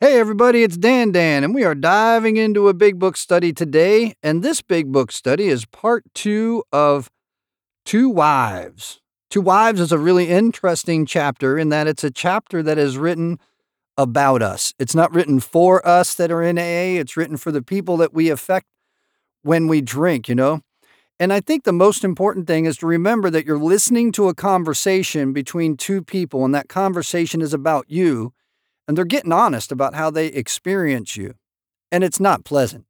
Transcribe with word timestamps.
Hey, 0.00 0.20
everybody, 0.20 0.62
it's 0.62 0.76
Dan 0.76 1.10
Dan, 1.10 1.42
and 1.42 1.52
we 1.52 1.64
are 1.64 1.74
diving 1.74 2.36
into 2.36 2.68
a 2.68 2.72
big 2.72 3.00
book 3.00 3.16
study 3.16 3.52
today. 3.52 4.14
And 4.22 4.44
this 4.44 4.62
big 4.62 4.92
book 4.92 5.10
study 5.10 5.48
is 5.48 5.64
part 5.64 6.04
two 6.14 6.62
of 6.72 7.10
Two 7.84 8.08
Wives. 8.08 9.00
Two 9.28 9.40
Wives 9.40 9.80
is 9.80 9.90
a 9.90 9.98
really 9.98 10.28
interesting 10.28 11.04
chapter 11.04 11.58
in 11.58 11.70
that 11.70 11.88
it's 11.88 12.04
a 12.04 12.12
chapter 12.12 12.62
that 12.62 12.78
is 12.78 12.96
written 12.96 13.40
about 13.96 14.40
us. 14.40 14.72
It's 14.78 14.94
not 14.94 15.12
written 15.12 15.40
for 15.40 15.84
us 15.84 16.14
that 16.14 16.30
are 16.30 16.44
in 16.44 16.58
AA, 16.58 17.00
it's 17.00 17.16
written 17.16 17.36
for 17.36 17.50
the 17.50 17.60
people 17.60 17.96
that 17.96 18.14
we 18.14 18.30
affect 18.30 18.66
when 19.42 19.66
we 19.66 19.80
drink, 19.80 20.28
you 20.28 20.36
know? 20.36 20.60
And 21.18 21.32
I 21.32 21.40
think 21.40 21.64
the 21.64 21.72
most 21.72 22.04
important 22.04 22.46
thing 22.46 22.66
is 22.66 22.76
to 22.76 22.86
remember 22.86 23.30
that 23.30 23.46
you're 23.46 23.58
listening 23.58 24.12
to 24.12 24.28
a 24.28 24.34
conversation 24.34 25.32
between 25.32 25.76
two 25.76 26.02
people, 26.02 26.44
and 26.44 26.54
that 26.54 26.68
conversation 26.68 27.42
is 27.42 27.52
about 27.52 27.86
you 27.88 28.32
and 28.88 28.96
they're 28.96 29.04
getting 29.04 29.32
honest 29.32 29.70
about 29.70 29.94
how 29.94 30.10
they 30.10 30.28
experience 30.28 31.16
you. 31.16 31.34
And 31.92 32.02
it's 32.02 32.18
not 32.18 32.44
pleasant. 32.44 32.86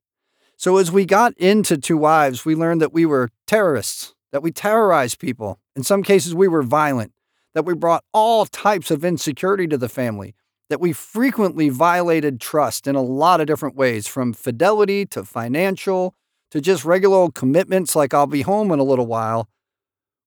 So, 0.57 0.77
as 0.79 0.91
we 0.91 1.05
got 1.05 1.37
into 1.37 1.77
Two 1.77 1.99
Wives, 1.99 2.45
we 2.45 2.55
learned 2.55 2.81
that 2.81 2.93
we 2.93 3.05
were 3.05 3.31
terrorists, 3.47 4.15
that 4.33 4.43
we 4.43 4.51
terrorized 4.51 5.19
people. 5.19 5.61
In 5.77 5.83
some 5.83 6.03
cases, 6.03 6.35
we 6.35 6.49
were 6.49 6.63
violent, 6.63 7.13
that 7.55 7.65
we 7.65 7.75
brought 7.75 8.05
all 8.13 8.47
types 8.47 8.91
of 8.91 9.05
insecurity 9.05 9.67
to 9.69 9.79
the 9.79 9.89
family, 9.89 10.35
that 10.69 10.81
we 10.81 10.93
frequently 10.93 11.69
violated 11.69 12.41
trust 12.41 12.87
in 12.87 12.97
a 12.97 13.03
lot 13.03 13.41
of 13.41 13.47
different 13.47 13.77
ways, 13.77 14.09
from 14.09 14.33
fidelity 14.33 15.07
to 15.07 15.25
financial 15.25 16.15
to 16.51 16.61
just 16.61 16.85
regular 16.85 17.17
old 17.17 17.35
commitments 17.35 17.95
like 17.95 18.15
I'll 18.15 18.27
be 18.27 18.43
home 18.43 18.73
in 18.73 18.79
a 18.79 18.85
little 18.85 19.07
while. 19.07 19.49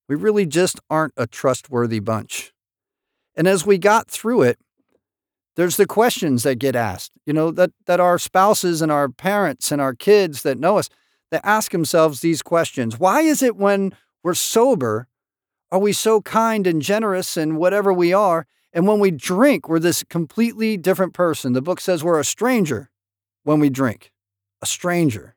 We 0.07 0.15
really 0.15 0.45
just 0.45 0.79
aren't 0.89 1.13
a 1.17 1.27
trustworthy 1.27 1.99
bunch. 1.99 2.53
And 3.35 3.47
as 3.47 3.65
we 3.65 3.77
got 3.77 4.09
through 4.09 4.43
it, 4.43 4.59
there's 5.55 5.77
the 5.77 5.85
questions 5.85 6.43
that 6.43 6.55
get 6.55 6.75
asked, 6.75 7.11
you 7.25 7.33
know, 7.33 7.51
that, 7.51 7.71
that 7.85 7.99
our 7.99 8.17
spouses 8.17 8.81
and 8.81 8.91
our 8.91 9.09
parents 9.09 9.71
and 9.71 9.81
our 9.81 9.93
kids 9.93 10.43
that 10.43 10.59
know 10.59 10.77
us, 10.77 10.89
that 11.29 11.45
ask 11.45 11.71
themselves 11.71 12.21
these 12.21 12.41
questions. 12.41 12.99
Why 12.99 13.21
is 13.21 13.41
it 13.41 13.55
when 13.55 13.93
we're 14.23 14.33
sober, 14.33 15.07
are 15.71 15.79
we 15.79 15.93
so 15.93 16.21
kind 16.21 16.67
and 16.67 16.81
generous 16.81 17.37
and 17.37 17.57
whatever 17.57 17.91
we 17.91 18.13
are? 18.13 18.45
And 18.73 18.87
when 18.87 18.99
we 18.99 19.11
drink, 19.11 19.67
we're 19.67 19.79
this 19.79 20.03
completely 20.03 20.77
different 20.77 21.13
person. 21.13 21.53
The 21.53 21.61
book 21.61 21.81
says 21.81 22.03
we're 22.03 22.19
a 22.19 22.25
stranger 22.25 22.89
when 23.43 23.59
we 23.59 23.69
drink. 23.69 24.11
A 24.61 24.65
stranger. 24.65 25.35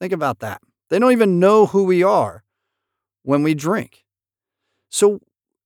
Think 0.00 0.12
about 0.12 0.40
that. 0.40 0.60
They 0.90 0.98
don't 0.98 1.12
even 1.12 1.40
know 1.40 1.66
who 1.66 1.84
we 1.84 2.02
are 2.02 2.44
when 3.22 3.42
we 3.42 3.54
drink. 3.54 4.04
So, 4.88 5.20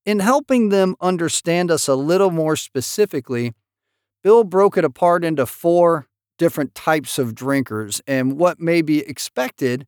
in 0.07 0.21
helping 0.21 0.71
them 0.71 0.97
understand 1.01 1.71
us 1.71 1.87
a 1.87 1.95
little 1.95 2.31
more 2.31 2.57
specifically, 2.57 3.53
Bill 4.23 4.45
broke 4.45 4.77
it 4.77 4.85
apart 4.85 5.25
into 5.25 5.47
four 5.47 6.07
different 6.39 6.75
types 6.75 7.19
of 7.19 7.35
drinkers 7.35 8.01
and 8.07 8.39
what 8.39 8.61
may 8.61 8.83
be 8.83 9.01
expected 9.01 9.87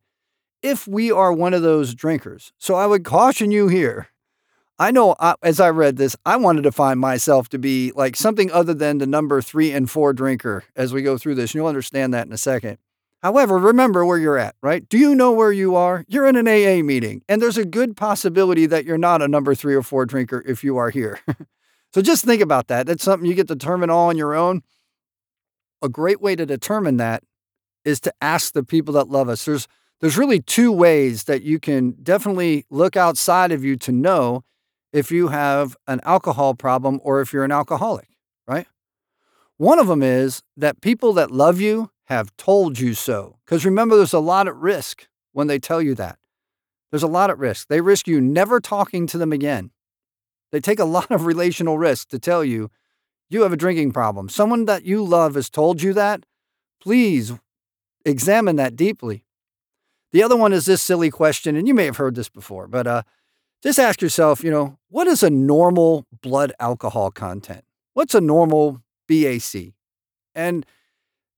if 0.61 0.87
we 0.87 1.11
are 1.11 1.33
one 1.33 1.53
of 1.53 1.61
those 1.61 1.93
drinkers. 1.93 2.53
So 2.57 2.75
I 2.75 2.85
would 2.85 3.03
caution 3.03 3.51
you 3.51 3.67
here. 3.67 4.07
I 4.79 4.91
know 4.91 5.15
I, 5.19 5.35
as 5.43 5.59
I 5.59 5.69
read 5.69 5.97
this, 5.97 6.15
I 6.25 6.35
wanted 6.37 6.63
to 6.63 6.71
find 6.71 6.99
myself 6.99 7.47
to 7.49 7.59
be 7.59 7.91
like 7.95 8.15
something 8.15 8.51
other 8.51 8.73
than 8.73 8.97
the 8.97 9.05
number 9.05 9.41
three 9.41 9.71
and 9.71 9.89
four 9.89 10.13
drinker 10.13 10.63
as 10.75 10.93
we 10.93 11.03
go 11.03 11.17
through 11.17 11.35
this. 11.35 11.53
You'll 11.53 11.67
understand 11.67 12.13
that 12.13 12.25
in 12.25 12.33
a 12.33 12.37
second. 12.37 12.79
However, 13.21 13.57
remember 13.57 14.05
where 14.05 14.17
you're 14.17 14.37
at, 14.37 14.55
right? 14.61 14.87
Do 14.89 14.97
you 14.97 15.15
know 15.15 15.31
where 15.31 15.51
you 15.51 15.75
are? 15.75 16.03
You're 16.09 16.27
in 16.27 16.35
an 16.35 16.47
AA 16.47 16.83
meeting, 16.83 17.21
and 17.29 17.41
there's 17.41 17.57
a 17.57 17.63
good 17.63 17.95
possibility 17.95 18.65
that 18.65 18.83
you're 18.83 18.97
not 18.97 19.21
a 19.21 19.29
number 19.29 19.55
three 19.55 19.75
or 19.75 19.83
four 19.83 20.05
drinker 20.05 20.43
if 20.45 20.63
you 20.63 20.75
are 20.75 20.89
here. 20.89 21.19
So 21.93 22.01
just 22.01 22.25
think 22.25 22.41
about 22.41 22.67
that. 22.67 22.87
That's 22.87 23.03
something 23.03 23.27
you 23.29 23.35
get 23.35 23.47
to 23.49 23.55
determine 23.55 23.89
all 23.89 24.09
on 24.09 24.17
your 24.17 24.33
own. 24.33 24.63
A 25.81 25.89
great 25.89 26.21
way 26.21 26.35
to 26.35 26.45
determine 26.45 26.97
that 26.97 27.23
is 27.85 27.99
to 28.01 28.13
ask 28.21 28.53
the 28.53 28.63
people 28.63 28.93
that 28.95 29.09
love 29.09 29.29
us. 29.29 29.45
There's 29.45 29.67
there's 29.99 30.17
really 30.17 30.41
two 30.41 30.71
ways 30.71 31.25
that 31.25 31.43
you 31.43 31.59
can 31.59 31.91
definitely 32.03 32.65
look 32.69 32.97
outside 32.97 33.53
of 33.53 33.63
you 33.63 33.77
to 33.77 33.91
know 33.91 34.43
if 34.91 35.11
you 35.11 35.29
have 35.29 35.77
an 35.87 36.01
alcohol 36.03 36.55
problem 36.55 36.99
or 37.03 37.21
if 37.21 37.31
you're 37.31 37.45
an 37.45 37.53
alcoholic, 37.53 38.09
right? 38.45 38.67
One 39.55 39.79
of 39.79 39.87
them 39.87 40.03
is 40.03 40.43
that 40.57 40.81
people 40.81 41.13
that 41.13 41.31
love 41.31 41.61
you 41.61 41.91
have 42.05 42.35
told 42.35 42.79
you 42.79 42.93
so. 42.93 43.37
Because 43.45 43.63
remember, 43.63 43.95
there's 43.95 44.11
a 44.11 44.19
lot 44.19 44.47
at 44.47 44.55
risk 44.55 45.07
when 45.31 45.47
they 45.47 45.57
tell 45.57 45.81
you 45.81 45.95
that. 45.95 46.17
There's 46.91 47.03
a 47.03 47.07
lot 47.07 47.29
at 47.29 47.37
risk. 47.37 47.69
They 47.69 47.79
risk 47.79 48.05
you 48.05 48.19
never 48.19 48.59
talking 48.59 49.07
to 49.07 49.17
them 49.17 49.31
again. 49.31 49.71
They 50.53 50.61
take 50.61 50.79
a 50.79 50.85
lot 50.97 51.11
of 51.11 51.25
relational 51.25 51.77
risk 51.77 52.07
to 52.09 52.19
tell 52.19 52.45
you 52.45 52.71
you 53.29 53.41
have 53.41 53.51
a 53.51 53.57
drinking 53.57 53.91
problem. 53.91 54.29
Someone 54.29 54.65
that 54.65 54.85
you 54.85 55.03
love 55.03 55.35
has 55.35 55.49
told 55.49 55.81
you 55.81 55.91
that. 55.93 56.25
Please 56.79 57.33
examine 58.05 58.55
that 58.57 58.75
deeply. 58.75 59.25
The 60.11 60.21
other 60.21 60.37
one 60.37 60.53
is 60.53 60.65
this 60.65 60.81
silly 60.81 61.09
question, 61.09 61.55
and 61.55 61.67
you 61.67 61.73
may 61.73 61.85
have 61.85 61.97
heard 61.97 62.13
this 62.13 62.29
before, 62.29 62.67
but 62.67 62.85
uh, 62.85 63.01
just 63.63 63.79
ask 63.79 64.01
yourself, 64.01 64.43
you 64.43 64.51
know, 64.51 64.77
what 64.89 65.07
is 65.07 65.23
a 65.23 65.29
normal 65.29 66.05
blood 66.21 66.53
alcohol 66.59 67.09
content? 67.09 67.63
What's 67.93 68.13
a 68.13 68.21
normal 68.21 68.83
BAC? 69.07 69.73
And 70.35 70.65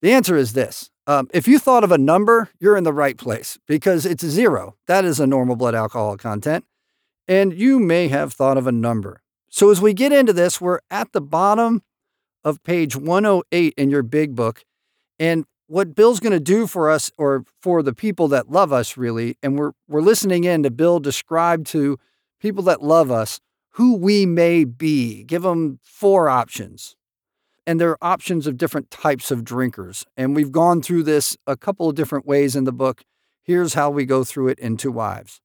the 0.01 0.11
answer 0.11 0.35
is 0.35 0.53
this. 0.53 0.89
Um, 1.07 1.29
if 1.33 1.47
you 1.47 1.59
thought 1.59 1.83
of 1.85 1.91
a 1.91 1.97
number, 1.97 2.49
you're 2.59 2.75
in 2.75 2.83
the 2.83 2.91
right 2.91 3.15
place 3.15 3.57
because 3.67 4.05
it's 4.05 4.25
zero. 4.25 4.75
That 4.87 5.05
is 5.05 5.19
a 5.19 5.27
normal 5.27 5.55
blood 5.55 5.75
alcohol 5.75 6.17
content 6.17 6.65
and 7.28 7.53
you 7.53 7.80
may 7.80 8.08
have 8.08 8.34
thought 8.34 8.58
of 8.58 8.68
a 8.68 8.72
number. 8.72 9.22
So 9.50 9.69
as 9.69 9.81
we 9.81 9.94
get 9.94 10.12
into 10.12 10.34
this, 10.34 10.59
we're 10.59 10.80
at 10.91 11.12
the 11.13 11.22
bottom 11.22 11.81
of 12.44 12.63
page 12.63 12.96
108 12.96 13.74
in 13.78 13.90
your 13.90 14.03
big 14.03 14.36
book. 14.36 14.63
And 15.19 15.46
what 15.68 15.96
Bill's 15.96 16.19
going 16.19 16.34
to 16.34 16.40
do 16.40 16.68
for 16.68 16.90
us, 16.90 17.12
or 17.18 17.44
for 17.62 17.81
the 17.81 17.94
people 17.94 18.28
that 18.28 18.52
love 18.52 18.72
us, 18.72 18.97
really, 18.97 19.38
and 19.41 19.58
we're, 19.58 19.72
we're 19.88 20.02
listening 20.02 20.44
in 20.44 20.63
to 20.63 20.69
Bill 20.69 21.00
describe 21.00 21.66
to 21.68 21.97
people 22.40 22.63
that 22.63 22.84
love 22.84 23.09
us 23.09 23.40
who 23.72 23.96
we 23.96 24.25
may 24.25 24.63
be. 24.63 25.24
Give 25.24 25.42
them 25.42 25.80
four 25.84 26.30
options. 26.30 26.96
And 27.68 27.81
there 27.81 27.90
are 27.90 27.97
options 28.02 28.46
of 28.46 28.57
different 28.57 28.92
types 28.92 29.31
of 29.31 29.44
drinkers. 29.44 30.06
And 30.16 30.36
we've 30.36 30.52
gone 30.52 30.81
through 30.81 31.03
this 31.03 31.36
a 31.47 31.57
couple 31.57 31.90
of 31.90 31.96
different 31.96 32.28
ways 32.28 32.56
in 32.56 32.63
the 32.63 32.72
book. 32.72 33.03
Here's 33.42 33.74
how 33.74 33.90
we 33.90 34.06
go 34.06 34.24
through 34.24 34.50
it 34.50 34.59
in 34.59 34.78
Two 34.78 34.92
Wives. 34.92 35.42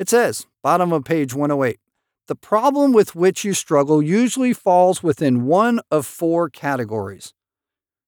It 0.00 0.08
says, 0.08 0.46
bottom 0.62 0.94
of 0.94 1.04
page 1.04 1.34
108, 1.34 1.78
the 2.26 2.34
problem 2.34 2.92
with 2.94 3.14
which 3.14 3.44
you 3.44 3.52
struggle 3.52 4.00
usually 4.00 4.54
falls 4.54 5.02
within 5.02 5.44
one 5.44 5.78
of 5.90 6.06
four 6.06 6.48
categories. 6.48 7.34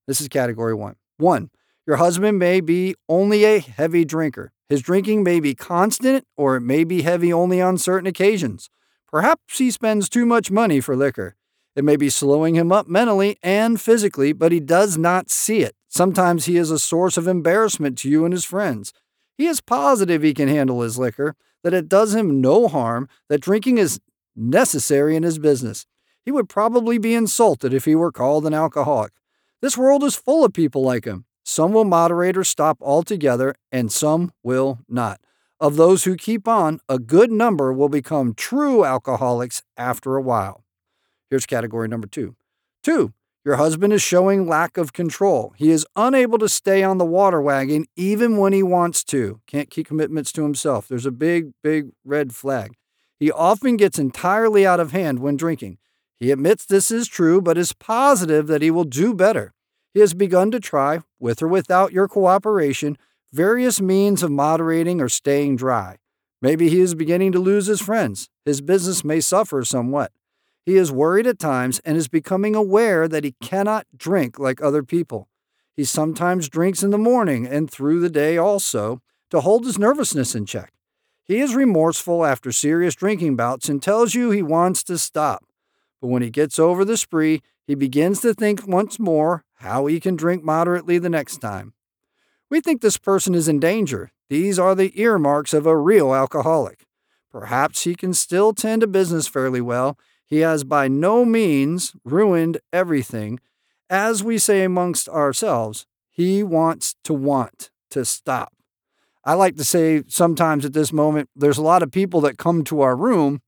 This 0.06 0.18
is 0.18 0.28
category 0.28 0.72
one. 0.72 0.96
One, 1.18 1.50
your 1.86 1.98
husband 1.98 2.38
may 2.38 2.62
be 2.62 2.94
only 3.10 3.44
a 3.44 3.58
heavy 3.58 4.06
drinker. 4.06 4.52
His 4.70 4.80
drinking 4.80 5.22
may 5.22 5.38
be 5.38 5.54
constant 5.54 6.24
or 6.34 6.56
it 6.56 6.62
may 6.62 6.84
be 6.84 7.02
heavy 7.02 7.30
only 7.30 7.60
on 7.60 7.76
certain 7.76 8.06
occasions. 8.06 8.70
Perhaps 9.06 9.58
he 9.58 9.70
spends 9.70 10.08
too 10.08 10.24
much 10.24 10.50
money 10.50 10.80
for 10.80 10.96
liquor. 10.96 11.36
It 11.76 11.84
may 11.84 11.96
be 11.96 12.08
slowing 12.08 12.54
him 12.54 12.72
up 12.72 12.88
mentally 12.88 13.36
and 13.42 13.78
physically, 13.78 14.32
but 14.32 14.50
he 14.50 14.60
does 14.60 14.96
not 14.96 15.28
see 15.28 15.58
it. 15.58 15.76
Sometimes 15.88 16.46
he 16.46 16.56
is 16.56 16.70
a 16.70 16.78
source 16.78 17.18
of 17.18 17.28
embarrassment 17.28 17.98
to 17.98 18.08
you 18.08 18.24
and 18.24 18.32
his 18.32 18.46
friends. 18.46 18.94
He 19.36 19.46
is 19.46 19.60
positive 19.60 20.22
he 20.22 20.32
can 20.32 20.48
handle 20.48 20.80
his 20.80 20.98
liquor, 20.98 21.36
that 21.62 21.74
it 21.74 21.88
does 21.88 22.14
him 22.14 22.40
no 22.40 22.68
harm, 22.68 23.08
that 23.28 23.40
drinking 23.40 23.78
is 23.78 24.00
necessary 24.34 25.16
in 25.16 25.22
his 25.22 25.38
business. 25.38 25.86
He 26.24 26.30
would 26.30 26.48
probably 26.48 26.98
be 26.98 27.14
insulted 27.14 27.74
if 27.74 27.84
he 27.84 27.94
were 27.94 28.12
called 28.12 28.46
an 28.46 28.54
alcoholic. 28.54 29.12
This 29.60 29.78
world 29.78 30.04
is 30.04 30.14
full 30.14 30.44
of 30.44 30.52
people 30.52 30.82
like 30.82 31.04
him. 31.04 31.24
Some 31.44 31.72
will 31.72 31.84
moderate 31.84 32.36
or 32.36 32.44
stop 32.44 32.78
altogether, 32.80 33.54
and 33.70 33.90
some 33.90 34.32
will 34.42 34.78
not. 34.88 35.20
Of 35.58 35.76
those 35.76 36.04
who 36.04 36.16
keep 36.16 36.48
on, 36.48 36.80
a 36.88 36.98
good 36.98 37.30
number 37.30 37.72
will 37.72 37.88
become 37.88 38.34
true 38.34 38.84
alcoholics 38.84 39.62
after 39.76 40.16
a 40.16 40.22
while. 40.22 40.64
Here's 41.30 41.46
category 41.46 41.88
number 41.88 42.06
two. 42.06 42.36
Two, 42.82 43.12
your 43.44 43.56
husband 43.56 43.92
is 43.92 44.02
showing 44.02 44.46
lack 44.46 44.76
of 44.76 44.92
control. 44.92 45.52
He 45.56 45.70
is 45.70 45.86
unable 45.96 46.38
to 46.38 46.48
stay 46.48 46.82
on 46.82 46.98
the 46.98 47.04
water 47.04 47.40
wagon 47.40 47.86
even 47.96 48.36
when 48.36 48.52
he 48.52 48.62
wants 48.62 49.02
to. 49.04 49.40
Can't 49.46 49.70
keep 49.70 49.88
commitments 49.88 50.30
to 50.32 50.42
himself. 50.42 50.86
There's 50.86 51.06
a 51.06 51.10
big, 51.10 51.52
big 51.62 51.90
red 52.04 52.34
flag. 52.34 52.74
He 53.18 53.30
often 53.30 53.76
gets 53.76 53.98
entirely 53.98 54.66
out 54.66 54.80
of 54.80 54.92
hand 54.92 55.18
when 55.18 55.36
drinking. 55.36 55.78
He 56.18 56.30
admits 56.30 56.64
this 56.64 56.92
is 56.92 57.08
true, 57.08 57.40
but 57.40 57.58
is 57.58 57.72
positive 57.72 58.46
that 58.46 58.62
he 58.62 58.70
will 58.70 58.84
do 58.84 59.12
better. 59.12 59.54
He 59.92 60.00
has 60.00 60.14
begun 60.14 60.52
to 60.52 60.60
try, 60.60 61.00
with 61.18 61.42
or 61.42 61.48
without 61.48 61.92
your 61.92 62.06
cooperation, 62.06 62.96
various 63.32 63.80
means 63.80 64.22
of 64.22 64.30
moderating 64.30 65.00
or 65.00 65.08
staying 65.08 65.56
dry. 65.56 65.96
Maybe 66.40 66.68
he 66.68 66.80
is 66.80 66.94
beginning 66.94 67.32
to 67.32 67.38
lose 67.38 67.66
his 67.66 67.80
friends. 67.80 68.28
His 68.44 68.60
business 68.60 69.04
may 69.04 69.20
suffer 69.20 69.64
somewhat. 69.64 70.12
He 70.64 70.76
is 70.76 70.92
worried 70.92 71.26
at 71.26 71.38
times 71.38 71.80
and 71.84 71.96
is 71.96 72.08
becoming 72.08 72.54
aware 72.54 73.08
that 73.08 73.24
he 73.24 73.34
cannot 73.40 73.86
drink 73.96 74.38
like 74.38 74.62
other 74.62 74.82
people. 74.82 75.28
He 75.74 75.84
sometimes 75.84 76.48
drinks 76.48 76.82
in 76.82 76.90
the 76.90 76.98
morning 76.98 77.46
and 77.46 77.70
through 77.70 78.00
the 78.00 78.10
day 78.10 78.36
also 78.36 79.00
to 79.30 79.40
hold 79.40 79.64
his 79.64 79.78
nervousness 79.78 80.34
in 80.34 80.46
check. 80.46 80.72
He 81.24 81.40
is 81.40 81.54
remorseful 81.54 82.24
after 82.24 82.52
serious 82.52 82.94
drinking 82.94 83.36
bouts 83.36 83.68
and 83.68 83.82
tells 83.82 84.14
you 84.14 84.30
he 84.30 84.42
wants 84.42 84.82
to 84.84 84.98
stop. 84.98 85.44
But 86.00 86.08
when 86.08 86.22
he 86.22 86.30
gets 86.30 86.58
over 86.58 86.84
the 86.84 86.96
spree, 86.96 87.42
he 87.66 87.74
begins 87.74 88.20
to 88.20 88.34
think 88.34 88.66
once 88.66 88.98
more 88.98 89.44
how 89.54 89.86
he 89.86 90.00
can 90.00 90.16
drink 90.16 90.44
moderately 90.44 90.98
the 90.98 91.08
next 91.08 91.38
time. 91.38 91.72
We 92.50 92.60
think 92.60 92.82
this 92.82 92.98
person 92.98 93.34
is 93.34 93.48
in 93.48 93.60
danger. 93.60 94.12
These 94.28 94.58
are 94.58 94.74
the 94.74 95.00
earmarks 95.00 95.54
of 95.54 95.64
a 95.64 95.76
real 95.76 96.14
alcoholic. 96.14 96.86
Perhaps 97.30 97.84
he 97.84 97.94
can 97.94 98.12
still 98.12 98.52
tend 98.52 98.82
to 98.82 98.86
business 98.86 99.26
fairly 99.26 99.60
well. 99.60 99.96
He 100.32 100.38
has 100.38 100.64
by 100.64 100.88
no 100.88 101.26
means 101.26 101.92
ruined 102.06 102.56
everything. 102.72 103.38
As 103.90 104.24
we 104.24 104.38
say 104.38 104.64
amongst 104.64 105.06
ourselves, 105.10 105.84
he 106.10 106.42
wants 106.42 106.96
to 107.04 107.12
want 107.12 107.70
to 107.90 108.06
stop. 108.06 108.54
I 109.26 109.34
like 109.34 109.56
to 109.56 109.64
say 109.64 110.04
sometimes 110.08 110.64
at 110.64 110.72
this 110.72 110.90
moment, 110.90 111.28
there's 111.36 111.58
a 111.58 111.62
lot 111.62 111.82
of 111.82 111.90
people 111.92 112.22
that 112.22 112.38
come 112.38 112.64
to 112.64 112.80
our 112.80 112.96
room 112.96 113.42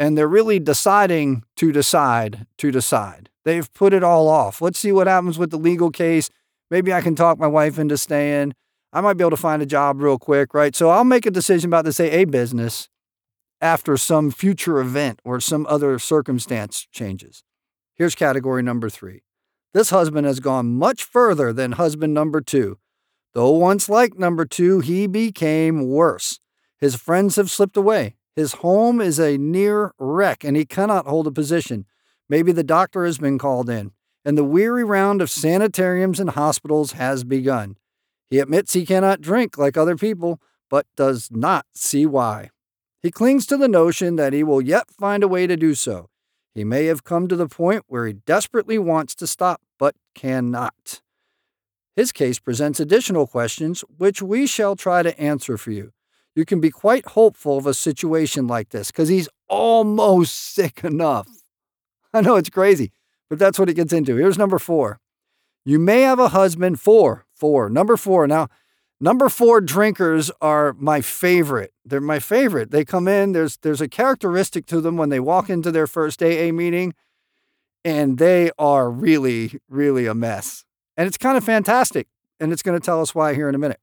and 0.00 0.18
they're 0.18 0.26
really 0.26 0.58
deciding 0.58 1.44
to 1.58 1.70
decide 1.70 2.48
to 2.58 2.72
decide. 2.72 3.30
They've 3.44 3.72
put 3.72 3.92
it 3.92 4.02
all 4.02 4.26
off. 4.26 4.60
Let's 4.60 4.80
see 4.80 4.90
what 4.90 5.06
happens 5.06 5.38
with 5.38 5.52
the 5.52 5.58
legal 5.58 5.92
case. 5.92 6.28
Maybe 6.72 6.92
I 6.92 7.02
can 7.02 7.14
talk 7.14 7.38
my 7.38 7.46
wife 7.46 7.78
into 7.78 7.96
staying. 7.96 8.54
I 8.92 9.00
might 9.00 9.16
be 9.16 9.22
able 9.22 9.30
to 9.30 9.36
find 9.36 9.62
a 9.62 9.66
job 9.66 10.00
real 10.00 10.18
quick, 10.18 10.54
right? 10.54 10.74
So 10.74 10.90
I'll 10.90 11.04
make 11.04 11.24
a 11.24 11.30
decision 11.30 11.70
about 11.70 11.84
this 11.84 12.00
AA 12.00 12.24
business 12.24 12.88
after 13.66 13.96
some 13.96 14.30
future 14.30 14.78
event 14.78 15.20
or 15.24 15.40
some 15.40 15.66
other 15.68 15.98
circumstance 15.98 16.86
changes. 16.92 17.42
Here's 17.94 18.14
category 18.14 18.62
number 18.62 18.88
three. 18.88 19.24
This 19.74 19.90
husband 19.90 20.24
has 20.24 20.38
gone 20.38 20.76
much 20.76 21.02
further 21.02 21.52
than 21.52 21.72
husband 21.72 22.14
number 22.14 22.40
two. 22.40 22.78
Though 23.34 23.50
once 23.50 23.88
like 23.88 24.16
number 24.16 24.44
two, 24.44 24.78
he 24.78 25.08
became 25.08 25.88
worse. 25.88 26.38
His 26.78 26.94
friends 26.94 27.34
have 27.34 27.50
slipped 27.50 27.76
away. 27.76 28.14
His 28.36 28.52
home 28.62 29.00
is 29.00 29.18
a 29.18 29.36
near 29.36 29.92
wreck 29.98 30.44
and 30.44 30.56
he 30.56 30.64
cannot 30.64 31.06
hold 31.06 31.26
a 31.26 31.32
position. 31.32 31.86
Maybe 32.28 32.52
the 32.52 32.62
doctor 32.62 33.04
has 33.04 33.18
been 33.18 33.36
called 33.36 33.68
in, 33.68 33.90
and 34.24 34.38
the 34.38 34.44
weary 34.44 34.84
round 34.84 35.20
of 35.20 35.28
sanitariums 35.28 36.20
and 36.20 36.30
hospitals 36.30 36.92
has 36.92 37.24
begun. 37.24 37.78
He 38.30 38.38
admits 38.38 38.74
he 38.74 38.86
cannot 38.86 39.20
drink 39.20 39.58
like 39.58 39.76
other 39.76 39.96
people, 39.96 40.40
but 40.70 40.86
does 40.96 41.30
not 41.32 41.66
see 41.74 42.06
why. 42.06 42.50
He 43.06 43.12
clings 43.12 43.46
to 43.46 43.56
the 43.56 43.68
notion 43.68 44.16
that 44.16 44.32
he 44.32 44.42
will 44.42 44.60
yet 44.60 44.90
find 44.90 45.22
a 45.22 45.28
way 45.28 45.46
to 45.46 45.56
do 45.56 45.76
so. 45.76 46.10
He 46.56 46.64
may 46.64 46.86
have 46.86 47.04
come 47.04 47.28
to 47.28 47.36
the 47.36 47.46
point 47.46 47.84
where 47.86 48.04
he 48.04 48.14
desperately 48.14 48.80
wants 48.80 49.14
to 49.14 49.28
stop, 49.28 49.62
but 49.78 49.94
cannot. 50.16 51.02
His 51.94 52.10
case 52.10 52.40
presents 52.40 52.80
additional 52.80 53.28
questions, 53.28 53.84
which 53.96 54.22
we 54.22 54.44
shall 54.48 54.74
try 54.74 55.04
to 55.04 55.16
answer 55.20 55.56
for 55.56 55.70
you. 55.70 55.92
You 56.34 56.44
can 56.44 56.60
be 56.60 56.72
quite 56.72 57.06
hopeful 57.10 57.56
of 57.56 57.66
a 57.68 57.74
situation 57.74 58.48
like 58.48 58.70
this 58.70 58.90
because 58.90 59.08
he's 59.08 59.28
almost 59.48 60.34
sick 60.54 60.82
enough. 60.82 61.28
I 62.12 62.22
know 62.22 62.34
it's 62.34 62.50
crazy, 62.50 62.90
but 63.30 63.38
that's 63.38 63.56
what 63.56 63.70
it 63.70 63.74
gets 63.74 63.92
into. 63.92 64.16
Here's 64.16 64.36
number 64.36 64.58
four. 64.58 64.98
You 65.64 65.78
may 65.78 66.00
have 66.00 66.18
a 66.18 66.30
husband, 66.30 66.80
four, 66.80 67.24
four, 67.32 67.70
number 67.70 67.96
four. 67.96 68.26
Now, 68.26 68.48
number 69.00 69.28
four 69.28 69.60
drinkers 69.60 70.30
are 70.40 70.74
my 70.74 71.00
favorite. 71.00 71.72
They're 71.84 72.00
my 72.00 72.18
favorite. 72.18 72.70
They 72.70 72.84
come 72.84 73.08
in, 73.08 73.32
there's 73.32 73.56
there's 73.58 73.80
a 73.80 73.88
characteristic 73.88 74.66
to 74.66 74.80
them 74.80 74.96
when 74.96 75.08
they 75.08 75.20
walk 75.20 75.50
into 75.50 75.70
their 75.70 75.86
first 75.86 76.22
AA 76.22 76.52
meeting, 76.52 76.94
and 77.84 78.18
they 78.18 78.50
are 78.58 78.90
really, 78.90 79.60
really 79.68 80.06
a 80.06 80.14
mess. 80.14 80.64
And 80.96 81.06
it's 81.06 81.18
kind 81.18 81.36
of 81.36 81.44
fantastic. 81.44 82.08
And 82.40 82.52
it's 82.52 82.62
going 82.62 82.78
to 82.78 82.84
tell 82.84 83.00
us 83.00 83.14
why 83.14 83.34
here 83.34 83.48
in 83.48 83.54
a 83.54 83.58
minute. 83.58 83.80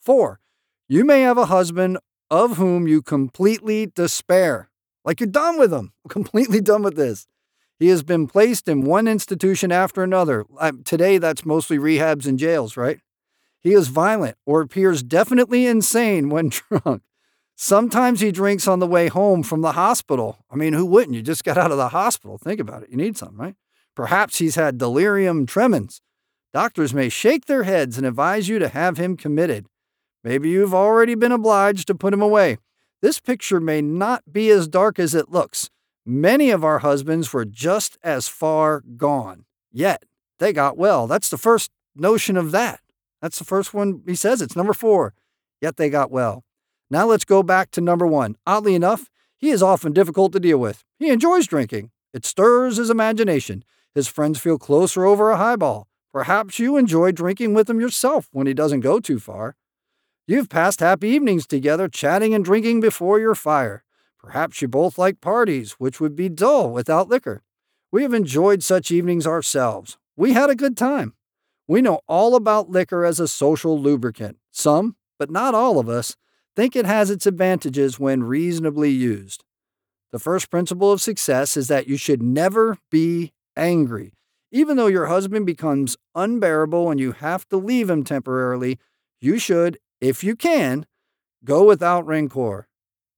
Four, 0.00 0.40
you 0.88 1.04
may 1.04 1.22
have 1.22 1.38
a 1.38 1.46
husband 1.46 1.98
of 2.30 2.56
whom 2.56 2.86
you 2.86 3.02
completely 3.02 3.86
despair. 3.86 4.70
Like 5.04 5.20
you're 5.20 5.28
done 5.28 5.58
with 5.58 5.72
him, 5.72 5.92
completely 6.08 6.60
done 6.60 6.82
with 6.82 6.96
this. 6.96 7.26
He 7.78 7.88
has 7.88 8.02
been 8.02 8.26
placed 8.26 8.66
in 8.68 8.82
one 8.82 9.06
institution 9.06 9.70
after 9.70 10.02
another. 10.02 10.44
Today, 10.84 11.18
that's 11.18 11.46
mostly 11.46 11.78
rehabs 11.78 12.26
and 12.26 12.38
jails, 12.38 12.76
right? 12.76 12.98
He 13.60 13.72
is 13.72 13.88
violent 13.88 14.36
or 14.46 14.60
appears 14.60 15.02
definitely 15.02 15.66
insane 15.66 16.28
when 16.28 16.48
drunk. 16.70 17.02
Sometimes 17.56 18.20
he 18.20 18.30
drinks 18.30 18.68
on 18.68 18.78
the 18.78 18.86
way 18.86 19.08
home 19.08 19.42
from 19.42 19.62
the 19.62 19.72
hospital. 19.72 20.38
I 20.48 20.54
mean, 20.54 20.74
who 20.74 20.86
wouldn't? 20.86 21.16
You 21.16 21.22
just 21.22 21.42
got 21.42 21.58
out 21.58 21.72
of 21.72 21.76
the 21.76 21.88
hospital. 21.88 22.38
Think 22.38 22.60
about 22.60 22.84
it. 22.84 22.90
You 22.90 22.96
need 22.96 23.16
something, 23.16 23.36
right? 23.36 23.56
Perhaps 23.96 24.38
he's 24.38 24.54
had 24.54 24.78
delirium 24.78 25.44
tremens. 25.44 26.00
Doctors 26.54 26.94
may 26.94 27.08
shake 27.08 27.46
their 27.46 27.64
heads 27.64 27.98
and 27.98 28.06
advise 28.06 28.48
you 28.48 28.60
to 28.60 28.68
have 28.68 28.96
him 28.96 29.16
committed. 29.16 29.66
Maybe 30.22 30.48
you've 30.50 30.74
already 30.74 31.14
been 31.14 31.32
obliged 31.32 31.88
to 31.88 31.94
put 31.94 32.14
him 32.14 32.22
away. 32.22 32.58
This 33.02 33.20
picture 33.20 33.60
may 33.60 33.82
not 33.82 34.32
be 34.32 34.50
as 34.50 34.68
dark 34.68 34.98
as 34.98 35.14
it 35.14 35.30
looks. 35.30 35.68
Many 36.06 36.50
of 36.50 36.64
our 36.64 36.78
husbands 36.78 37.32
were 37.32 37.44
just 37.44 37.98
as 38.02 38.28
far 38.28 38.82
gone, 38.96 39.44
yet 39.72 40.04
they 40.38 40.52
got 40.52 40.78
well. 40.78 41.06
That's 41.06 41.28
the 41.28 41.36
first 41.36 41.70
notion 41.94 42.36
of 42.36 42.50
that. 42.52 42.80
That's 43.20 43.38
the 43.38 43.44
first 43.44 43.74
one 43.74 44.02
he 44.06 44.14
says. 44.14 44.40
It's 44.42 44.56
number 44.56 44.74
four, 44.74 45.14
yet 45.60 45.76
they 45.76 45.90
got 45.90 46.10
well. 46.10 46.44
Now 46.90 47.06
let's 47.06 47.24
go 47.24 47.42
back 47.42 47.70
to 47.72 47.80
number 47.80 48.06
one. 48.06 48.36
Oddly 48.46 48.74
enough, 48.74 49.10
he 49.36 49.50
is 49.50 49.62
often 49.62 49.92
difficult 49.92 50.32
to 50.32 50.40
deal 50.40 50.58
with. 50.58 50.84
He 50.98 51.10
enjoys 51.10 51.46
drinking, 51.46 51.90
it 52.12 52.24
stirs 52.24 52.78
his 52.78 52.90
imagination. 52.90 53.64
His 53.94 54.08
friends 54.08 54.38
feel 54.38 54.58
closer 54.58 55.04
over 55.04 55.30
a 55.30 55.36
highball. 55.36 55.88
Perhaps 56.12 56.58
you 56.58 56.76
enjoy 56.76 57.12
drinking 57.12 57.54
with 57.54 57.68
him 57.68 57.80
yourself 57.80 58.28
when 58.32 58.46
he 58.46 58.54
doesn't 58.54 58.80
go 58.80 58.98
too 59.00 59.18
far. 59.18 59.56
You've 60.26 60.48
passed 60.48 60.80
happy 60.80 61.08
evenings 61.08 61.46
together, 61.46 61.88
chatting 61.88 62.34
and 62.34 62.44
drinking 62.44 62.80
before 62.80 63.18
your 63.18 63.34
fire. 63.34 63.84
Perhaps 64.18 64.60
you 64.60 64.68
both 64.68 64.98
like 64.98 65.20
parties, 65.20 65.72
which 65.72 66.00
would 66.00 66.16
be 66.16 66.28
dull 66.28 66.70
without 66.70 67.08
liquor. 67.08 67.42
We 67.92 68.02
have 68.02 68.12
enjoyed 68.12 68.62
such 68.62 68.90
evenings 68.90 69.26
ourselves. 69.26 69.96
We 70.16 70.32
had 70.32 70.50
a 70.50 70.56
good 70.56 70.76
time. 70.76 71.14
We 71.68 71.82
know 71.82 72.00
all 72.08 72.34
about 72.34 72.70
liquor 72.70 73.04
as 73.04 73.20
a 73.20 73.28
social 73.28 73.78
lubricant. 73.78 74.38
Some, 74.50 74.96
but 75.18 75.30
not 75.30 75.54
all 75.54 75.78
of 75.78 75.88
us, 75.88 76.16
think 76.56 76.74
it 76.74 76.86
has 76.86 77.10
its 77.10 77.26
advantages 77.26 78.00
when 78.00 78.24
reasonably 78.24 78.90
used. 78.90 79.44
The 80.10 80.18
first 80.18 80.50
principle 80.50 80.90
of 80.90 81.02
success 81.02 81.56
is 81.56 81.68
that 81.68 81.86
you 81.86 81.98
should 81.98 82.22
never 82.22 82.78
be 82.90 83.32
angry. 83.56 84.14
Even 84.50 84.78
though 84.78 84.86
your 84.86 85.06
husband 85.06 85.44
becomes 85.44 85.98
unbearable 86.14 86.90
and 86.90 86.98
you 86.98 87.12
have 87.12 87.46
to 87.50 87.58
leave 87.58 87.90
him 87.90 88.02
temporarily, 88.02 88.78
you 89.20 89.38
should, 89.38 89.78
if 90.00 90.24
you 90.24 90.34
can, 90.34 90.86
go 91.44 91.64
without 91.64 92.06
rancor. 92.06 92.66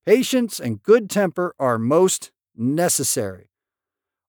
Patience 0.04 0.58
and 0.58 0.82
good 0.82 1.08
temper 1.08 1.54
are 1.60 1.78
most 1.78 2.32
necessary. 2.56 3.50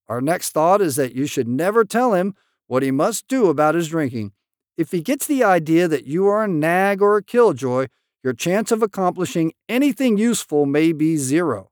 Our 0.07 0.21
next 0.21 0.51
thought 0.51 0.81
is 0.81 0.95
that 0.97 1.15
you 1.15 1.25
should 1.25 1.47
never 1.47 1.83
tell 1.83 2.13
him 2.13 2.35
what 2.71 2.83
he 2.83 2.89
must 2.89 3.27
do 3.27 3.47
about 3.47 3.75
his 3.75 3.89
drinking. 3.89 4.31
If 4.77 4.91
he 4.91 5.01
gets 5.01 5.27
the 5.27 5.43
idea 5.43 5.89
that 5.89 6.07
you 6.07 6.25
are 6.27 6.45
a 6.45 6.47
nag 6.47 7.01
or 7.01 7.17
a 7.17 7.21
killjoy, 7.21 7.87
your 8.23 8.31
chance 8.31 8.71
of 8.71 8.81
accomplishing 8.81 9.51
anything 9.67 10.17
useful 10.17 10.65
may 10.65 10.93
be 10.93 11.17
zero. 11.17 11.69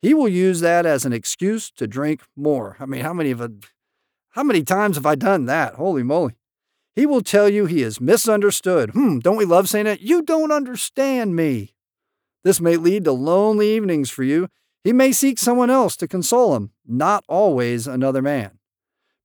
He 0.00 0.14
will 0.14 0.30
use 0.30 0.60
that 0.60 0.86
as 0.86 1.04
an 1.04 1.12
excuse 1.12 1.70
to 1.72 1.86
drink 1.86 2.22
more. 2.34 2.78
I 2.80 2.86
mean, 2.86 3.02
how 3.02 3.12
many 3.12 3.30
of 3.32 3.42
a, 3.42 3.50
how 4.30 4.42
many 4.42 4.62
times 4.62 4.96
have 4.96 5.04
I 5.04 5.14
done 5.14 5.44
that? 5.44 5.74
Holy 5.74 6.02
moly. 6.02 6.36
He 6.96 7.04
will 7.04 7.20
tell 7.20 7.50
you 7.50 7.66
he 7.66 7.82
is 7.82 8.00
misunderstood. 8.00 8.92
Hmm, 8.92 9.18
don't 9.18 9.36
we 9.36 9.44
love 9.44 9.68
saying 9.68 9.84
that? 9.84 10.00
You 10.00 10.22
don't 10.22 10.52
understand 10.52 11.36
me. 11.36 11.74
This 12.44 12.62
may 12.62 12.78
lead 12.78 13.04
to 13.04 13.12
lonely 13.12 13.76
evenings 13.76 14.08
for 14.08 14.22
you. 14.22 14.48
He 14.84 14.94
may 14.94 15.12
seek 15.12 15.38
someone 15.38 15.68
else 15.68 15.96
to 15.96 16.08
console 16.08 16.56
him, 16.56 16.70
not 16.86 17.24
always 17.28 17.86
another 17.86 18.22
man. 18.22 18.59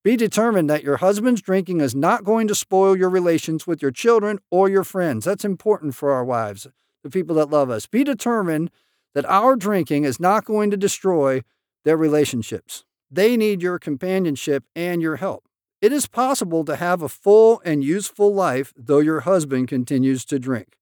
Be 0.06 0.16
determined 0.16 0.70
that 0.70 0.84
your 0.84 0.98
husband's 0.98 1.42
drinking 1.42 1.82
is 1.82 1.96
not 1.96 2.24
going 2.24 2.48
to 2.48 2.54
spoil 2.54 2.96
your 2.96 3.10
relations 3.10 3.66
with 3.66 3.82
your 3.82 3.90
children 3.90 4.38
or 4.52 4.70
your 4.70 4.84
friends. 4.84 5.26
That's 5.26 5.44
important 5.44 5.96
for 5.96 6.12
our 6.12 6.24
wives, 6.24 6.68
the 7.02 7.10
people 7.10 7.38
that 7.38 7.50
love 7.50 7.72
us. 7.72 7.88
Be 7.88 8.04
determined 8.04 8.70
that 9.16 9.26
our 9.26 9.56
drinking 9.56 10.04
is 10.04 10.20
not 10.20 10.46
going 10.46 10.70
to 10.70 10.78
destroy 10.78 11.42
their 11.86 11.98
relationships. 11.98 12.86
They 13.10 13.36
need 13.36 13.64
your 13.64 13.80
companionship 13.80 14.66
and 14.76 15.02
your 15.02 15.16
help. 15.16 15.48
It 15.82 15.92
is 15.92 16.06
possible 16.06 16.64
to 16.66 16.76
have 16.76 17.02
a 17.02 17.10
full 17.10 17.60
and 17.66 17.84
useful 17.84 18.32
life 18.32 18.76
though 18.78 19.00
your 19.00 19.22
husband 19.22 19.70
continues 19.70 20.24
to 20.26 20.38
drink. 20.38 20.78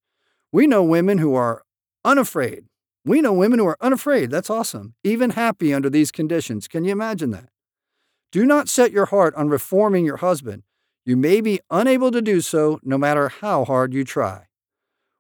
We 0.52 0.68
know 0.68 0.84
women 0.84 1.20
who 1.20 1.34
are 1.34 1.64
unafraid. 2.04 2.66
We 3.06 3.22
know 3.22 3.32
women 3.32 3.60
who 3.60 3.68
are 3.68 3.78
unafraid. 3.80 4.32
That's 4.32 4.50
awesome. 4.50 4.96
Even 5.02 5.30
happy 5.30 5.74
under 5.74 5.90
these 5.90 6.12
conditions. 6.12 6.68
Can 6.68 6.84
you 6.84 6.92
imagine 6.92 7.32
that? 7.32 7.53
Do 8.34 8.48
not 8.48 8.68
set 8.68 8.92
your 8.92 9.06
heart 9.06 9.36
on 9.36 9.50
reforming 9.50 10.06
your 10.06 10.18
husband. 10.18 10.64
You 11.06 11.16
may 11.16 11.40
be 11.40 11.60
unable 11.70 12.10
to 12.10 12.20
do 12.20 12.42
so 12.42 12.80
no 12.82 12.98
matter 12.98 13.30
how 13.30 13.64
hard 13.64 13.94
you 13.94 14.04
try. 14.04 14.48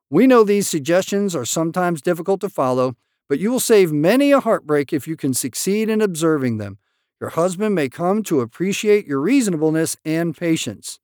We 0.10 0.25
know 0.25 0.43
these 0.43 0.67
suggestions 0.67 1.36
are 1.36 1.46
sometimes 1.46 2.01
difficult 2.01 2.41
to 2.41 2.50
follow, 2.50 2.96
but 3.29 3.38
you 3.38 3.51
will 3.51 3.60
save 3.60 3.91
many 3.91 4.32
a 4.32 4.39
heartbreak 4.39 4.91
if 4.91 5.08
you 5.08 5.15
can 5.15 5.36
succeed 5.36 5.89
in 5.89 6.01
observing 6.01 6.58
them. 6.58 6.79
Your 7.22 7.29
husband 7.29 7.75
may 7.75 7.88
come 7.88 8.24
to 8.24 8.41
appreciate 8.41 9.05
your 9.05 9.22
reasonableness 9.22 9.96
and 10.03 10.36
patience. 10.36 11.00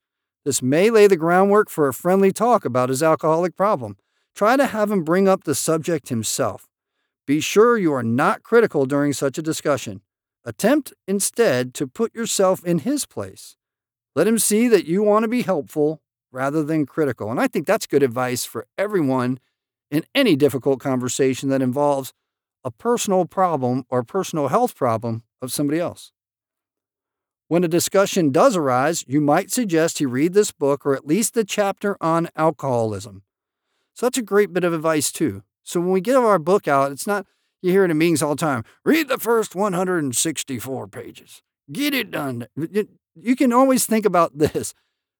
This 0.46 0.64
may 0.64 0.90
lay 0.90 1.06
the 1.06 1.16
groundwork 1.16 1.70
for 1.70 1.88
a 1.88 1.94
friendly 1.94 2.32
talk 2.32 2.66
about 2.66 2.90
his 2.90 3.04
alcoholic 3.04 3.56
problem. 3.56 3.98
Try 4.34 4.58
to 4.58 4.66
have 4.66 4.90
him 4.90 5.04
bring 5.04 5.28
up 5.28 5.44
the 5.44 5.54
subject 5.54 6.10
himself. 6.10 6.68
Be 7.28 7.40
sure 7.40 7.78
you 7.78 7.94
are 7.94 8.02
not 8.02 8.42
critical 8.42 8.88
during 8.88 9.14
such 9.14 9.38
a 9.38 9.44
discussion. 9.44 10.02
Attempt 10.50 10.94
instead 11.08 11.76
to 11.76 11.86
put 11.86 12.16
yourself 12.16 12.66
in 12.66 12.80
his 12.80 13.06
place. 13.06 13.56
Let 14.16 14.28
him 14.28 14.40
see 14.40 14.68
that 14.68 14.88
you 14.88 15.04
want 15.04 15.22
to 15.22 15.28
be 15.28 15.44
helpful 15.44 16.02
rather 16.32 16.64
than 16.64 16.88
critical. 16.88 17.30
And 17.30 17.40
I 17.40 17.48
think 17.48 17.68
that's 17.68 17.86
good 17.86 18.02
advice 18.02 18.46
for 18.46 18.66
everyone 18.76 19.40
in 19.92 20.06
any 20.16 20.36
difficult 20.36 20.80
conversation 20.80 21.50
that 21.50 21.62
involves 21.62 22.14
a 22.64 22.72
personal 22.72 23.26
problem 23.26 23.86
or 23.92 24.02
personal 24.02 24.48
health 24.48 24.76
problem 24.76 25.22
of 25.40 25.54
somebody 25.54 25.80
else. 25.80 26.14
When 27.48 27.64
a 27.64 27.68
discussion 27.68 28.32
does 28.32 28.56
arise, 28.58 29.06
you 29.08 29.22
might 29.22 29.52
suggest 29.52 30.00
he 30.00 30.08
read 30.08 30.34
this 30.34 30.52
book 30.52 30.84
or 30.84 30.96
at 30.96 31.06
least 31.06 31.36
the 31.36 31.44
chapter 31.44 31.96
on 32.02 32.28
alcoholism. 32.36 33.22
So 33.94 34.08
that's 34.08 34.18
a 34.18 34.24
great 34.24 34.52
bit 34.52 34.64
of 34.64 34.74
advice, 34.74 35.12
too. 35.12 35.44
So 35.62 35.80
when 35.80 35.92
we 35.92 36.02
get 36.02 36.16
our 36.16 36.40
book 36.40 36.68
out, 36.68 36.92
it's 36.92 37.06
not, 37.06 37.28
you 37.62 37.72
hear 37.72 37.86
it 37.86 37.92
in 37.92 37.98
meetings 37.98 38.22
all 38.22 38.36
the 38.36 38.40
time 38.40 38.64
read 38.86 39.08
the 39.08 39.18
first 39.18 39.56
164 39.56 40.88
pages, 40.88 41.42
get 41.72 41.94
it 41.94 42.12
done. 42.12 42.48
You 43.16 43.36
can 43.36 43.52
always 43.52 43.86
think 43.86 44.06
about 44.06 44.38
this. 44.38 44.74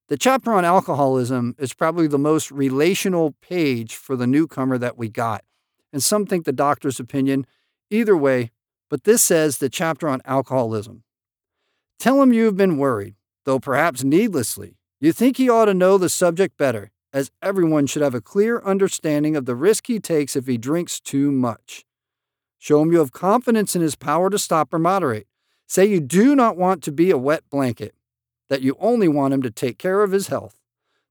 The 0.08 0.18
chapter 0.18 0.54
on 0.54 0.66
alcoholism 0.66 1.56
is 1.60 1.74
probably 1.74 2.08
the 2.08 2.18
most 2.18 2.50
relational 2.50 3.36
page 3.42 3.96
for 3.96 4.16
the 4.16 4.26
newcomer 4.26 4.78
that 4.80 4.98
we 4.98 5.08
got. 5.08 5.44
And 5.94 6.02
some 6.02 6.26
think 6.26 6.46
the 6.46 6.52
doctor's 6.52 7.00
opinion. 7.00 7.46
Either 7.92 8.18
way, 8.18 8.52
but 8.90 9.04
this 9.04 9.22
says 9.22 9.58
the 9.58 9.70
chapter 9.70 10.08
on 10.08 10.22
alcoholism. 10.26 11.04
Tell 12.00 12.22
him 12.22 12.34
you 12.34 12.46
have 12.46 12.58
been 12.58 12.78
worried, 12.78 13.16
though 13.46 13.60
perhaps 13.60 14.04
needlessly. 14.04 14.78
You 15.00 15.12
think 15.12 15.38
he 15.38 15.50
ought 15.50 15.66
to 15.66 15.74
know 15.74 15.98
the 15.98 16.10
subject 16.10 16.58
better, 16.58 16.92
as 17.14 17.32
everyone 17.42 17.86
should 17.86 18.02
have 18.02 18.16
a 18.16 18.22
clear 18.22 18.62
understanding 18.62 19.36
of 19.36 19.46
the 19.46 19.56
risk 19.56 19.88
he 19.88 20.00
takes 20.00 20.36
if 20.36 20.48
he 20.48 20.58
drinks 20.58 21.00
too 21.00 21.32
much. 21.32 21.86
Show 22.60 22.82
him 22.82 22.92
you 22.92 23.00
have 23.00 23.12
confidence 23.14 23.76
in 23.76 23.82
his 23.82 23.96
power 23.96 24.30
to 24.30 24.38
stop 24.38 24.74
or 24.74 24.80
moderate. 24.80 25.28
Say 25.66 25.86
you 25.86 26.00
do 26.00 26.36
not 26.36 26.58
want 26.58 26.84
to 26.84 26.92
be 26.92 27.10
a 27.10 27.18
wet 27.18 27.44
blanket, 27.50 27.96
that 28.50 28.62
you 28.62 28.76
only 28.80 29.08
want 29.08 29.34
him 29.34 29.42
to 29.42 29.50
take 29.50 29.78
care 29.78 30.04
of 30.04 30.12
his 30.12 30.28
health. 30.28 30.60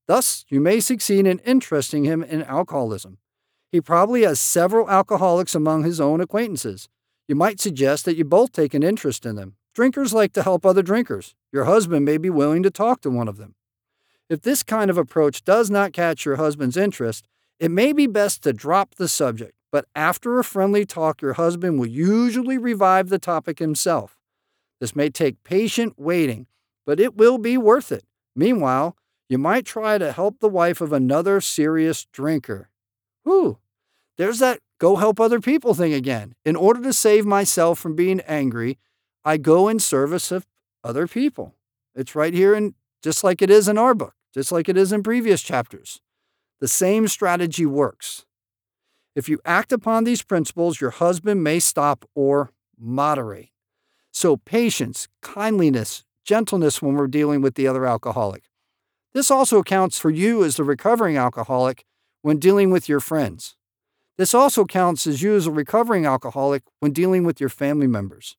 Thus, 0.06 0.44
you 0.48 0.60
may 0.60 0.78
succeed 0.78 1.26
in 1.26 1.38
interesting 1.40 2.04
him 2.04 2.22
in 2.22 2.42
alcoholism. 2.42 3.18
He 3.72 3.80
probably 3.80 4.22
has 4.22 4.40
several 4.40 4.88
alcoholics 4.88 5.54
among 5.54 5.84
his 5.84 6.00
own 6.00 6.20
acquaintances. 6.20 6.88
You 7.26 7.34
might 7.34 7.60
suggest 7.60 8.04
that 8.04 8.16
you 8.16 8.24
both 8.24 8.52
take 8.52 8.74
an 8.74 8.82
interest 8.82 9.26
in 9.26 9.36
them. 9.36 9.56
Drinkers 9.74 10.12
like 10.12 10.32
to 10.32 10.42
help 10.42 10.64
other 10.64 10.82
drinkers. 10.82 11.34
Your 11.52 11.64
husband 11.64 12.04
may 12.04 12.18
be 12.18 12.30
willing 12.30 12.62
to 12.62 12.70
talk 12.70 13.00
to 13.02 13.10
one 13.10 13.28
of 13.28 13.36
them. 13.36 13.54
If 14.28 14.42
this 14.42 14.62
kind 14.62 14.90
of 14.90 14.98
approach 14.98 15.44
does 15.44 15.70
not 15.70 15.92
catch 15.92 16.24
your 16.24 16.36
husband's 16.36 16.76
interest, 16.76 17.26
it 17.60 17.70
may 17.70 17.92
be 17.92 18.06
best 18.06 18.42
to 18.42 18.52
drop 18.52 18.94
the 18.94 19.08
subject, 19.08 19.54
but 19.70 19.86
after 19.94 20.38
a 20.38 20.44
friendly 20.44 20.86
talk, 20.86 21.20
your 21.20 21.34
husband 21.34 21.78
will 21.78 21.86
usually 21.86 22.58
revive 22.58 23.08
the 23.08 23.18
topic 23.18 23.58
himself. 23.58 24.16
This 24.80 24.96
may 24.96 25.10
take 25.10 25.44
patient 25.44 25.94
waiting, 25.96 26.46
but 26.86 27.00
it 27.00 27.16
will 27.16 27.38
be 27.38 27.58
worth 27.58 27.92
it. 27.92 28.04
Meanwhile, 28.34 28.96
you 29.28 29.38
might 29.38 29.66
try 29.66 29.98
to 29.98 30.12
help 30.12 30.38
the 30.38 30.48
wife 30.48 30.80
of 30.80 30.92
another 30.92 31.40
serious 31.40 32.06
drinker. 32.12 32.70
Whew, 33.24 33.58
there's 34.16 34.38
that 34.38 34.60
go 34.78 34.96
help 34.96 35.20
other 35.20 35.40
people 35.40 35.74
thing 35.74 35.92
again. 35.92 36.34
In 36.44 36.56
order 36.56 36.82
to 36.82 36.92
save 36.92 37.26
myself 37.26 37.78
from 37.78 37.94
being 37.94 38.20
angry, 38.20 38.78
I 39.24 39.36
go 39.36 39.68
in 39.68 39.80
service 39.80 40.32
of 40.32 40.46
other 40.82 41.06
people. 41.06 41.54
It's 41.94 42.14
right 42.14 42.32
here 42.32 42.54
in 42.54 42.74
just 43.02 43.22
like 43.22 43.42
it 43.42 43.50
is 43.50 43.68
in 43.68 43.76
our 43.76 43.94
book, 43.94 44.14
just 44.32 44.50
like 44.50 44.68
it 44.68 44.76
is 44.76 44.92
in 44.92 45.02
previous 45.02 45.42
chapters. 45.42 46.00
The 46.60 46.68
same 46.68 47.06
strategy 47.08 47.66
works. 47.66 48.24
If 49.18 49.28
you 49.28 49.40
act 49.44 49.72
upon 49.72 50.04
these 50.04 50.22
principles, 50.22 50.80
your 50.80 50.90
husband 50.90 51.42
may 51.42 51.58
stop 51.58 52.04
or 52.14 52.52
moderate. 52.78 53.48
So, 54.12 54.36
patience, 54.36 55.08
kindliness, 55.22 56.04
gentleness 56.24 56.80
when 56.80 56.94
we're 56.94 57.08
dealing 57.08 57.40
with 57.40 57.56
the 57.56 57.66
other 57.66 57.84
alcoholic. 57.84 58.44
This 59.14 59.28
also 59.28 59.64
counts 59.64 59.98
for 59.98 60.08
you 60.08 60.44
as 60.44 60.54
the 60.54 60.62
recovering 60.62 61.16
alcoholic 61.16 61.84
when 62.22 62.38
dealing 62.38 62.70
with 62.70 62.88
your 62.88 63.00
friends. 63.00 63.56
This 64.18 64.34
also 64.34 64.64
counts 64.64 65.04
as 65.04 65.20
you 65.20 65.34
as 65.34 65.48
a 65.48 65.50
recovering 65.50 66.06
alcoholic 66.06 66.62
when 66.78 66.92
dealing 66.92 67.24
with 67.24 67.40
your 67.40 67.50
family 67.50 67.88
members. 67.88 68.36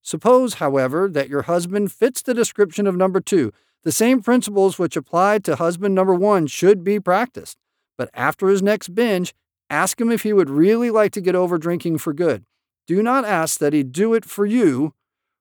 Suppose, 0.00 0.54
however, 0.54 1.06
that 1.06 1.28
your 1.28 1.42
husband 1.42 1.92
fits 1.92 2.22
the 2.22 2.32
description 2.32 2.86
of 2.86 2.96
number 2.96 3.20
two. 3.20 3.52
The 3.84 3.92
same 3.92 4.22
principles 4.22 4.78
which 4.78 4.96
apply 4.96 5.40
to 5.40 5.56
husband 5.56 5.94
number 5.94 6.14
one 6.14 6.46
should 6.46 6.82
be 6.82 6.98
practiced. 6.98 7.58
But 7.98 8.08
after 8.14 8.48
his 8.48 8.62
next 8.62 8.94
binge, 8.94 9.34
ask 9.72 9.98
him 9.98 10.12
if 10.12 10.22
he 10.22 10.34
would 10.34 10.50
really 10.50 10.90
like 10.90 11.12
to 11.12 11.20
get 11.20 11.34
over 11.34 11.56
drinking 11.56 11.98
for 11.98 12.12
good. 12.12 12.44
Do 12.86 13.02
not 13.02 13.24
ask 13.24 13.58
that 13.58 13.72
he 13.72 13.82
do 13.82 14.12
it 14.12 14.24
for 14.24 14.44
you 14.44 14.94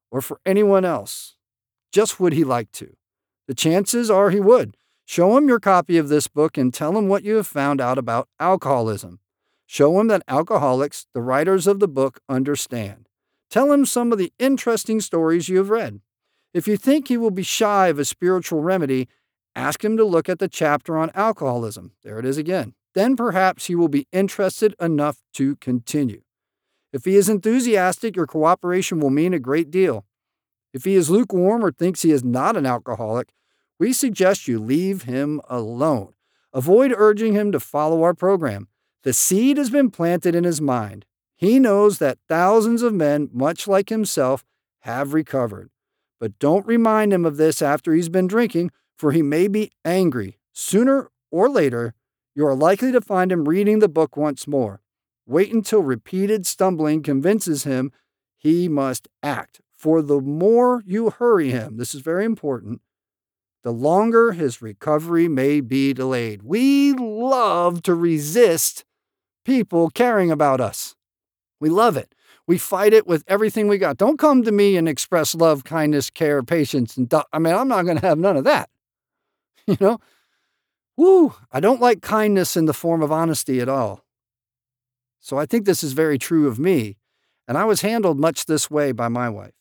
or 0.10 0.22
for 0.22 0.40
anyone 0.46 0.86
else. 0.86 1.36
Just 1.92 2.20
would 2.20 2.34
he 2.34 2.46
like 2.46 2.72
to? 2.74 2.96
The 3.48 3.56
chances 3.56 4.10
are 4.10 4.30
he 4.30 4.40
would. 4.40 4.78
Show 5.06 5.36
him 5.38 5.50
your 5.50 5.60
copy 5.60 5.98
of 5.98 6.08
this 6.08 6.30
book 6.30 6.58
and 6.58 6.74
tell 6.74 6.98
him 6.98 7.10
what 7.10 7.24
you 7.24 7.36
have 7.36 7.48
found 7.48 7.82
out 7.82 7.98
about 7.98 8.30
alcoholism. 8.40 9.20
Show 9.66 10.00
him 10.00 10.08
that 10.08 10.24
alcoholics, 10.28 11.08
the 11.14 11.22
writers 11.22 11.68
of 11.68 11.80
the 11.80 11.88
book, 11.88 12.22
understand. 12.30 13.10
Tell 13.50 13.74
him 13.74 13.86
some 13.86 14.14
of 14.14 14.18
the 14.18 14.32
interesting 14.40 15.02
stories 15.02 15.50
you 15.50 15.58
have 15.58 15.70
read. 15.70 16.00
If 16.54 16.68
you 16.68 16.78
think 16.78 17.08
he 17.08 17.18
will 17.18 17.32
be 17.32 17.44
shy 17.44 17.88
of 17.88 18.00
a 18.00 18.06
spiritual 18.06 18.62
remedy, 18.62 19.10
ask 19.56 19.84
him 19.84 19.98
to 19.98 20.06
look 20.06 20.30
at 20.30 20.40
the 20.40 20.48
chapter 20.48 20.98
on 20.98 21.12
alcoholism. 21.16 21.92
There 22.04 22.20
it 22.20 22.26
is 22.26 22.38
again. 22.38 22.76
Then 22.94 23.16
perhaps 23.16 23.68
he 23.68 23.76
will 23.76 23.88
be 23.88 24.08
interested 24.12 24.76
enough 24.80 25.22
to 25.34 25.56
continue. 25.58 26.22
If 26.92 27.06
he 27.06 27.16
is 27.16 27.30
enthusiastic, 27.30 28.16
your 28.16 28.28
cooperation 28.28 29.00
will 29.00 29.10
mean 29.10 29.34
a 29.34 29.40
great 29.40 29.72
deal. 29.72 30.06
If 30.74 30.84
he 30.84 30.96
is 30.96 31.10
lukewarm 31.10 31.64
or 31.64 31.72
thinks 31.72 32.02
he 32.02 32.12
is 32.12 32.24
not 32.24 32.58
an 32.58 32.66
alcoholic, 32.66 33.34
we 33.80 33.94
suggest 33.94 34.48
you 34.48 34.60
leave 34.60 35.04
him 35.04 35.42
alone. 35.50 36.14
Avoid 36.54 36.94
urging 36.96 37.34
him 37.34 37.52
to 37.52 37.60
follow 37.60 38.04
our 38.04 38.14
program. 38.14 38.68
The 39.04 39.14
seed 39.14 39.58
has 39.58 39.70
been 39.70 39.90
planted 39.90 40.36
in 40.36 40.44
his 40.44 40.62
mind. 40.62 41.06
He 41.36 41.60
knows 41.60 41.98
that 41.98 42.20
thousands 42.28 42.84
of 42.84 42.94
men, 42.94 43.30
much 43.34 43.68
like 43.68 43.90
himself, 43.90 44.44
have 44.82 45.14
recovered. 45.14 45.72
But 46.20 46.38
don't 46.38 46.68
remind 46.68 47.14
him 47.14 47.26
of 47.26 47.38
this 47.38 47.62
after 47.62 47.94
he's 47.94 48.10
been 48.10 48.28
drinking, 48.28 48.72
for 48.96 49.12
he 49.12 49.24
may 49.24 49.48
be 49.48 49.72
angry. 49.84 50.38
Sooner 50.54 51.10
or 51.32 51.50
later, 51.50 51.96
you 52.36 52.46
are 52.46 52.56
likely 52.56 52.92
to 52.92 53.02
find 53.02 53.32
him 53.32 53.48
reading 53.48 53.80
the 53.80 53.90
book 53.90 54.16
once 54.16 54.48
more. 54.48 54.82
Wait 55.26 55.54
until 55.54 55.82
repeated 55.82 56.46
stumbling 56.46 57.04
convinces 57.04 57.64
him 57.64 57.92
he 58.38 58.68
must 58.68 59.08
act. 59.22 59.62
For 59.72 60.02
the 60.02 60.22
more 60.22 60.84
you 60.86 61.10
hurry 61.10 61.50
him, 61.50 61.78
this 61.78 61.96
is 61.96 62.02
very 62.02 62.26
important, 62.26 62.82
the 63.64 63.72
longer 63.72 64.32
his 64.32 64.62
recovery 64.62 65.28
may 65.28 65.62
be 65.62 65.94
delayed. 65.94 66.44
We 66.44 66.94
love 66.94 67.82
to 67.84 67.96
resist 67.96 68.84
people 69.46 69.90
caring 69.90 70.32
about 70.32 70.62
us. 70.62 70.96
We 71.60 71.70
love 71.70 71.98
it. 71.98 72.14
We 72.48 72.58
fight 72.58 72.94
it 72.94 73.08
with 73.08 73.24
everything 73.28 73.68
we 73.68 73.78
got. 73.78 73.98
Don't 73.98 74.18
come 74.20 74.44
to 74.44 74.52
me 74.52 74.76
and 74.78 74.90
express 74.90 75.36
love, 75.36 75.64
kindness, 75.64 76.10
care, 76.10 76.44
patience, 76.44 76.98
and 76.98 77.12
I 77.32 77.40
mean, 77.40 77.54
I'm 77.54 77.68
not 77.68 77.86
going 77.86 77.98
to 77.98 78.06
have 78.06 78.18
none 78.18 78.38
of 78.38 78.44
that. 78.46 78.70
You 79.68 79.78
know, 79.80 80.00
woo, 80.98 81.34
I 81.52 81.60
don't 81.60 81.82
like 81.82 82.02
kindness 82.02 82.56
in 82.56 82.66
the 82.66 82.74
form 82.74 83.02
of 83.02 83.12
honesty 83.12 83.60
at 83.60 83.70
all. 83.70 84.06
So 85.20 85.38
I 85.38 85.46
think 85.46 85.66
this 85.66 85.84
is 85.84 85.94
very 85.94 86.18
true 86.18 86.48
of 86.48 86.60
me, 86.60 86.98
and 87.48 87.58
I 87.58 87.66
was 87.66 87.82
handled 87.82 88.20
much 88.20 88.46
this 88.46 88.72
way 88.72 88.92
by 88.92 89.08
my 89.08 89.30
wife. 89.30 89.54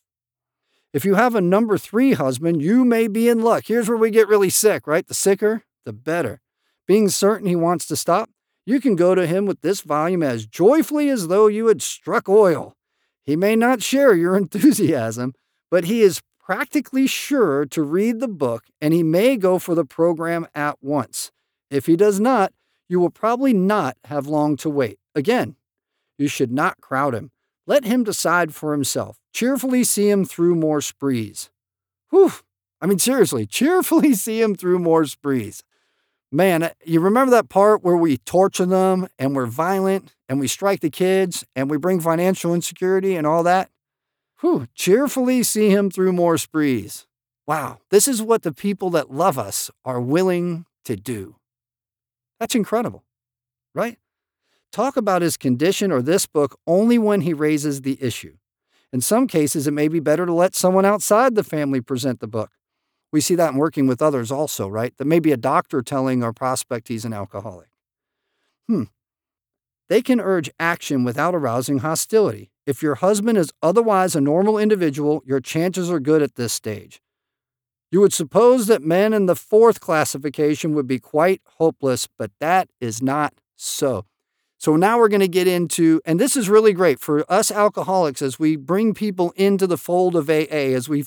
If 0.93 1.05
you 1.05 1.15
have 1.15 1.35
a 1.35 1.41
number 1.41 1.77
three 1.77 2.13
husband, 2.13 2.61
you 2.61 2.83
may 2.83 3.07
be 3.07 3.29
in 3.29 3.41
luck. 3.41 3.63
Here's 3.67 3.87
where 3.87 3.97
we 3.97 4.11
get 4.11 4.27
really 4.27 4.49
sick, 4.49 4.87
right? 4.87 5.07
The 5.07 5.13
sicker, 5.13 5.63
the 5.85 5.93
better. 5.93 6.41
Being 6.85 7.09
certain 7.09 7.47
he 7.47 7.55
wants 7.55 7.85
to 7.87 7.95
stop, 7.95 8.29
you 8.65 8.81
can 8.81 8.95
go 8.95 9.15
to 9.15 9.25
him 9.25 9.45
with 9.45 9.61
this 9.61 9.81
volume 9.81 10.21
as 10.23 10.45
joyfully 10.45 11.09
as 11.09 11.27
though 11.27 11.47
you 11.47 11.67
had 11.67 11.81
struck 11.81 12.27
oil. 12.27 12.75
He 13.23 13.35
may 13.35 13.55
not 13.55 13.81
share 13.81 14.13
your 14.13 14.35
enthusiasm, 14.37 15.33
but 15.69 15.85
he 15.85 16.01
is 16.01 16.21
practically 16.51 17.07
sure 17.07 17.65
to 17.65 17.81
read 17.81 18.19
the 18.19 18.27
book 18.27 18.65
and 18.81 18.93
he 18.93 19.03
may 19.03 19.37
go 19.37 19.57
for 19.57 19.73
the 19.73 19.85
program 19.85 20.45
at 20.53 20.75
once. 20.81 21.31
If 21.69 21.85
he 21.85 21.95
does 21.95 22.19
not, 22.19 22.51
you 22.89 22.99
will 22.99 23.09
probably 23.09 23.53
not 23.53 23.95
have 24.03 24.27
long 24.27 24.57
to 24.57 24.69
wait. 24.69 24.99
Again, 25.15 25.55
you 26.17 26.27
should 26.27 26.51
not 26.51 26.81
crowd 26.81 27.15
him. 27.15 27.31
Let 27.65 27.85
him 27.85 28.03
decide 28.03 28.53
for 28.53 28.73
himself. 28.73 29.17
Cheerfully 29.33 29.85
see 29.85 30.09
him 30.09 30.25
through 30.25 30.55
more 30.55 30.81
sprees. 30.81 31.49
Whew. 32.09 32.33
I 32.81 32.85
mean, 32.85 32.99
seriously, 32.99 33.45
cheerfully 33.59 34.13
see 34.13 34.41
him 34.41 34.53
through 34.53 34.79
more 34.79 35.05
sprees 35.05 35.63
man, 36.31 36.71
you 36.85 36.99
remember 36.99 37.31
that 37.31 37.49
part 37.49 37.83
where 37.83 37.97
we 37.97 38.17
torture 38.17 38.65
them 38.65 39.07
and 39.19 39.35
we're 39.35 39.45
violent 39.45 40.15
and 40.29 40.39
we 40.39 40.47
strike 40.47 40.79
the 40.79 40.89
kids 40.89 41.43
and 41.55 41.69
we 41.69 41.77
bring 41.77 41.99
financial 41.99 42.53
insecurity 42.53 43.15
and 43.15 43.27
all 43.27 43.43
that? 43.43 43.69
Whew, 44.41 44.67
cheerfully 44.73 45.43
see 45.43 45.69
him 45.69 45.89
through 45.91 46.13
more 46.13 46.37
sprees. 46.37 47.05
Wow, 47.47 47.79
this 47.89 48.07
is 48.07 48.21
what 48.21 48.41
the 48.41 48.51
people 48.51 48.89
that 48.91 49.11
love 49.11 49.37
us 49.37 49.69
are 49.85 50.01
willing 50.01 50.65
to 50.85 50.95
do. 50.95 51.35
That's 52.39 52.55
incredible, 52.55 53.03
right? 53.75 53.99
Talk 54.71 54.97
about 54.97 55.21
his 55.21 55.37
condition 55.37 55.91
or 55.91 56.01
this 56.01 56.25
book 56.25 56.57
only 56.65 56.97
when 56.97 57.21
he 57.21 57.33
raises 57.33 57.81
the 57.81 58.01
issue. 58.01 58.37
In 58.91 59.01
some 59.01 59.27
cases, 59.27 59.67
it 59.67 59.71
may 59.71 59.87
be 59.87 59.99
better 59.99 60.25
to 60.25 60.33
let 60.33 60.55
someone 60.55 60.85
outside 60.85 61.35
the 61.35 61.43
family 61.43 61.79
present 61.79 62.19
the 62.19 62.27
book. 62.27 62.51
We 63.11 63.21
see 63.21 63.35
that 63.35 63.51
in 63.51 63.57
working 63.57 63.85
with 63.85 64.01
others 64.01 64.31
also, 64.31 64.67
right? 64.67 64.95
That 64.97 65.05
may 65.05 65.19
be 65.19 65.31
a 65.31 65.37
doctor 65.37 65.81
telling 65.81 66.23
our 66.23 66.33
prospect 66.33 66.87
he's 66.87 67.05
an 67.05 67.13
alcoholic. 67.13 67.69
Hmm. 68.67 68.83
They 69.91 70.01
can 70.01 70.21
urge 70.21 70.49
action 70.57 71.03
without 71.03 71.35
arousing 71.35 71.79
hostility. 71.79 72.49
If 72.65 72.81
your 72.81 72.95
husband 72.95 73.37
is 73.37 73.51
otherwise 73.61 74.15
a 74.15 74.21
normal 74.21 74.57
individual, 74.57 75.21
your 75.25 75.41
chances 75.41 75.91
are 75.91 75.99
good 75.99 76.21
at 76.21 76.35
this 76.35 76.53
stage. 76.53 77.01
You 77.91 77.99
would 77.99 78.13
suppose 78.13 78.67
that 78.67 78.81
men 78.81 79.11
in 79.11 79.25
the 79.25 79.35
fourth 79.35 79.81
classification 79.81 80.73
would 80.75 80.87
be 80.87 80.97
quite 80.97 81.41
hopeless, 81.57 82.07
but 82.07 82.31
that 82.39 82.69
is 82.79 83.01
not 83.01 83.33
so. 83.57 84.05
So 84.57 84.77
now 84.77 84.97
we're 84.97 85.09
going 85.09 85.19
to 85.19 85.27
get 85.27 85.45
into, 85.45 85.99
and 86.05 86.21
this 86.21 86.37
is 86.37 86.47
really 86.47 86.71
great 86.71 87.01
for 87.01 87.29
us 87.29 87.51
alcoholics 87.51 88.21
as 88.21 88.39
we 88.39 88.55
bring 88.55 88.93
people 88.93 89.33
into 89.35 89.67
the 89.67 89.77
fold 89.77 90.15
of 90.15 90.29
AA, 90.29 90.71
as 90.71 90.87
we 90.87 91.03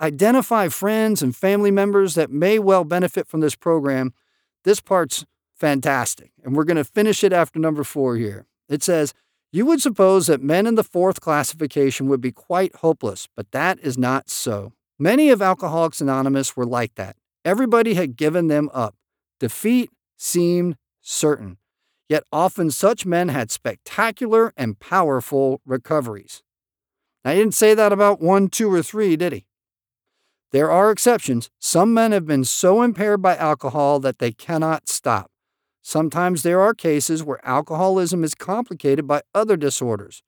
identify 0.00 0.68
friends 0.68 1.20
and 1.20 1.36
family 1.36 1.70
members 1.70 2.14
that 2.14 2.30
may 2.30 2.58
well 2.58 2.84
benefit 2.84 3.26
from 3.26 3.40
this 3.40 3.54
program. 3.54 4.14
This 4.64 4.80
part's 4.80 5.26
fantastic. 5.54 6.32
And 6.44 6.54
we're 6.54 6.64
going 6.64 6.76
to 6.76 6.84
finish 6.84 7.24
it 7.24 7.32
after 7.32 7.58
number 7.58 7.84
four 7.84 8.16
here. 8.16 8.46
It 8.68 8.82
says, 8.82 9.14
You 9.52 9.66
would 9.66 9.80
suppose 9.80 10.26
that 10.26 10.42
men 10.42 10.66
in 10.66 10.74
the 10.74 10.84
fourth 10.84 11.20
classification 11.20 12.08
would 12.08 12.20
be 12.20 12.32
quite 12.32 12.76
hopeless, 12.76 13.28
but 13.36 13.50
that 13.52 13.78
is 13.80 13.96
not 13.96 14.30
so. 14.30 14.72
Many 14.98 15.30
of 15.30 15.42
Alcoholics 15.42 16.00
Anonymous 16.00 16.56
were 16.56 16.66
like 16.66 16.94
that. 16.94 17.16
Everybody 17.44 17.94
had 17.94 18.16
given 18.16 18.48
them 18.48 18.70
up. 18.72 18.94
Defeat 19.40 19.90
seemed 20.16 20.76
certain. 21.00 21.58
Yet 22.08 22.24
often 22.32 22.70
such 22.70 23.06
men 23.06 23.28
had 23.28 23.50
spectacular 23.50 24.52
and 24.56 24.78
powerful 24.78 25.60
recoveries. 25.66 26.42
Now, 27.24 27.32
he 27.32 27.38
didn't 27.38 27.54
say 27.54 27.74
that 27.74 27.92
about 27.92 28.20
one, 28.20 28.48
two, 28.48 28.72
or 28.72 28.82
three, 28.82 29.16
did 29.16 29.32
he? 29.32 29.46
There 30.52 30.70
are 30.70 30.90
exceptions. 30.90 31.50
Some 31.58 31.92
men 31.92 32.12
have 32.12 32.26
been 32.26 32.44
so 32.44 32.82
impaired 32.82 33.20
by 33.20 33.36
alcohol 33.36 33.98
that 34.00 34.18
they 34.18 34.30
cannot 34.30 34.88
stop. 34.88 35.30
Sometimes 35.86 36.42
there 36.42 36.62
are 36.62 36.72
cases 36.72 37.22
where 37.22 37.46
alcoholism 37.46 38.24
is 38.24 38.34
complicated 38.34 39.06
by 39.06 39.20
other 39.34 39.54
disorders. 39.54 40.22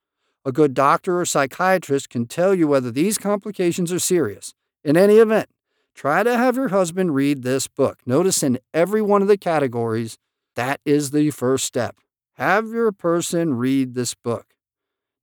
A 0.44 0.52
good 0.52 0.74
doctor 0.74 1.18
or 1.18 1.24
psychiatrist 1.24 2.10
can 2.10 2.26
tell 2.26 2.54
you 2.54 2.68
whether 2.68 2.90
these 2.90 3.16
complications 3.16 3.90
are 3.90 3.98
serious. 3.98 4.52
In 4.84 4.98
any 4.98 5.16
event, 5.16 5.48
try 5.94 6.22
to 6.22 6.36
have 6.36 6.56
your 6.56 6.68
husband 6.68 7.14
read 7.14 7.42
this 7.42 7.68
book. 7.68 8.00
Notice 8.04 8.42
in 8.42 8.58
every 8.74 9.00
one 9.00 9.22
of 9.22 9.28
the 9.28 9.38
categories, 9.38 10.18
that 10.56 10.78
is 10.84 11.10
the 11.10 11.30
first 11.30 11.64
step. 11.64 11.96
Have 12.34 12.68
your 12.68 12.92
person 12.92 13.54
read 13.54 13.94
this 13.94 14.12
book. 14.12 14.48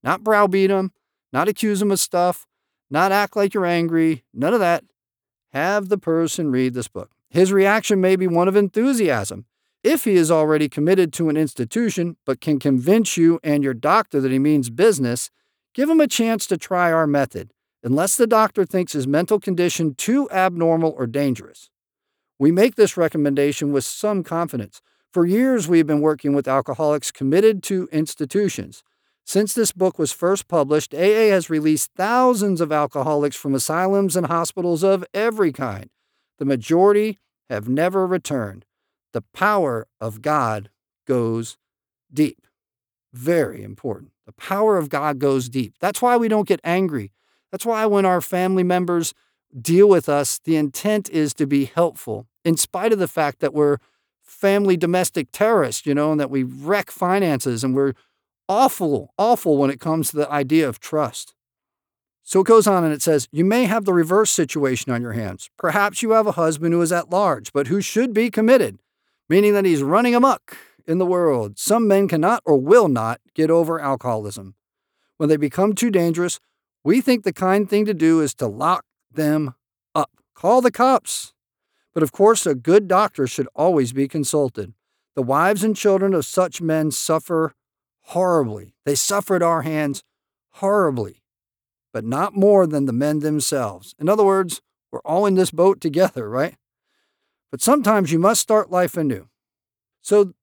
Not 0.02 0.24
browbeat 0.24 0.72
them, 0.72 0.94
not 1.32 1.48
accuse 1.48 1.80
them 1.80 1.92
of 1.92 2.00
stuff, 2.00 2.48
not 2.90 3.12
act 3.12 3.36
like 3.36 3.54
you're 3.54 3.68
angry, 3.68 4.24
none 4.34 4.56
of 4.56 4.60
that. 4.62 4.84
Have 5.52 5.90
the 5.90 6.00
person 6.00 6.50
read 6.50 6.74
this 6.74 6.88
book. 6.88 7.12
His 7.30 7.54
reaction 7.54 8.02
may 8.02 8.16
be 8.16 8.26
one 8.26 8.48
of 8.48 8.56
enthusiasm. 8.56 9.46
If 9.84 10.06
he 10.06 10.16
is 10.16 10.32
already 10.32 10.70
committed 10.70 11.12
to 11.14 11.28
an 11.28 11.36
institution 11.36 12.16
but 12.26 12.40
can 12.40 12.58
convince 12.58 13.18
you 13.18 13.40
and 13.44 13.64
your 13.64 13.74
doctor 13.74 14.22
that 14.22 14.32
he 14.32 14.40
means 14.40 14.70
business, 14.70 15.30
give 15.74 15.90
him 15.90 16.00
a 16.00 16.08
chance 16.08 16.48
to 16.48 16.58
try 16.58 16.90
our 16.90 17.06
method, 17.06 17.52
unless 17.84 18.16
the 18.16 18.26
doctor 18.26 18.66
thinks 18.66 18.94
his 18.94 19.08
mental 19.08 19.42
condition 19.42 19.94
too 19.94 20.30
abnormal 20.32 20.96
or 20.98 21.06
dangerous. 21.06 21.70
We 22.40 22.50
make 22.50 22.76
this 22.76 22.96
recommendation 22.96 23.74
with 23.74 23.84
some 23.84 24.24
confidence. 24.24 24.82
For 25.12 25.26
years, 25.26 25.68
we've 25.68 25.86
been 25.86 26.02
working 26.02 26.34
with 26.34 26.48
alcoholics 26.48 27.12
committed 27.12 27.62
to 27.64 27.90
institutions. 27.92 28.84
Since 29.26 29.54
this 29.54 29.74
book 29.74 30.00
was 30.00 30.14
first 30.14 30.48
published, 30.48 30.94
AA 30.94 31.30
has 31.30 31.50
released 31.50 31.92
thousands 31.96 32.62
of 32.62 32.72
alcoholics 32.72 33.36
from 33.36 33.54
asylums 33.54 34.16
and 34.16 34.28
hospitals 34.28 34.82
of 34.82 35.06
every 35.14 35.52
kind. 35.52 35.90
The 36.40 36.46
majority 36.46 37.20
have 37.50 37.68
never 37.68 38.08
returned. 38.08 38.66
The 39.14 39.22
power 39.22 39.88
of 40.02 40.22
God 40.22 40.70
goes 41.08 41.58
deep. 42.12 42.46
Very 43.14 43.64
important. 43.64 44.12
The 44.26 44.34
power 44.34 44.78
of 44.78 44.90
God 44.90 45.20
goes 45.20 45.50
deep. 45.50 45.76
That's 45.80 46.02
why 46.02 46.18
we 46.18 46.28
don't 46.28 46.48
get 46.48 46.60
angry. 46.64 47.12
That's 47.52 47.66
why 47.66 47.86
when 47.86 48.06
our 48.06 48.22
family 48.22 48.64
members 48.64 49.14
deal 49.60 49.88
with 49.88 50.10
us, 50.10 50.40
the 50.40 50.56
intent 50.56 51.10
is 51.10 51.34
to 51.36 51.46
be 51.46 51.66
helpful, 51.66 52.28
in 52.44 52.58
spite 52.58 52.92
of 52.92 53.00
the 53.00 53.08
fact 53.08 53.40
that 53.40 53.54
we're 53.54 53.78
family 54.24 54.76
domestic 54.76 55.32
terrorists, 55.32 55.86
you 55.86 55.94
know, 55.94 56.12
and 56.12 56.20
that 56.20 56.32
we 56.32 56.42
wreck 56.42 56.90
finances 56.90 57.64
and 57.64 57.76
we're 57.76 57.94
awful, 58.50 59.14
awful 59.18 59.58
when 59.58 59.70
it 59.70 59.80
comes 59.80 60.10
to 60.10 60.18
the 60.18 60.32
idea 60.32 60.68
of 60.68 60.80
trust. 60.80 61.36
So 62.24 62.40
it 62.40 62.48
goes 62.48 62.68
on 62.68 62.84
and 62.84 62.94
it 62.94 63.02
says, 63.02 63.28
You 63.32 63.46
may 63.46 63.66
have 63.66 63.86
the 63.86 63.94
reverse 63.94 64.32
situation 64.32 64.92
on 64.92 65.02
your 65.02 65.12
hands. 65.12 65.50
Perhaps 65.58 66.02
you 66.02 66.12
have 66.12 66.26
a 66.26 66.32
husband 66.32 66.74
who 66.74 66.82
is 66.82 66.92
at 66.92 67.12
large, 67.12 67.54
but 67.54 67.68
who 67.68 67.82
should 67.82 68.14
be 68.14 68.32
committed 68.32 68.80
meaning 69.30 69.54
that 69.54 69.66
he's 69.66 69.84
running 69.84 70.16
amuck 70.16 70.58
in 70.86 70.98
the 70.98 71.06
world. 71.06 71.58
Some 71.58 71.88
men 71.88 72.08
cannot 72.08 72.42
or 72.46 72.58
will 72.58 72.88
not 72.88 73.22
get 73.34 73.50
over 73.50 73.80
alcoholism. 73.80 74.56
When 75.18 75.30
they 75.30 75.38
become 75.38 75.74
too 75.74 75.90
dangerous, 75.90 76.40
we 76.84 77.00
think 77.02 77.24
the 77.24 77.34
kind 77.34 77.70
thing 77.70 77.86
to 77.86 77.94
do 77.94 78.22
is 78.22 78.34
to 78.36 78.48
lock 78.48 78.86
them 79.12 79.56
up. 79.96 80.12
Call 80.36 80.62
the 80.62 80.72
cops. 80.72 81.34
But 81.94 82.04
of 82.04 82.12
course, 82.12 82.46
a 82.46 82.56
good 82.56 82.88
doctor 82.88 83.28
should 83.28 83.48
always 83.56 83.94
be 83.94 84.08
consulted. 84.08 84.74
The 85.16 85.22
wives 85.22 85.64
and 85.64 85.76
children 85.76 86.14
of 86.14 86.26
such 86.26 86.62
men 86.62 86.92
suffer 86.92 87.54
horribly. 88.08 88.74
They 88.86 88.96
suffer 88.96 89.36
at 89.36 89.44
our 89.44 89.62
hands 89.62 90.04
horribly, 90.54 91.22
but 91.94 92.04
not 92.04 92.36
more 92.36 92.66
than 92.66 92.86
the 92.86 92.94
men 92.94 93.20
themselves. 93.20 93.96
In 94.00 94.10
other 94.10 94.24
words, 94.24 94.62
we're 94.92 95.00
all 95.02 95.26
in 95.26 95.36
this 95.36 95.52
boat 95.52 95.80
together, 95.80 96.30
right? 96.30 96.56
But 97.54 97.62
sometimes 97.62 98.12
you 98.12 98.18
must 98.18 98.42
start 98.42 98.72
life 98.72 98.98
anew. 98.98 99.28
So 100.02 100.34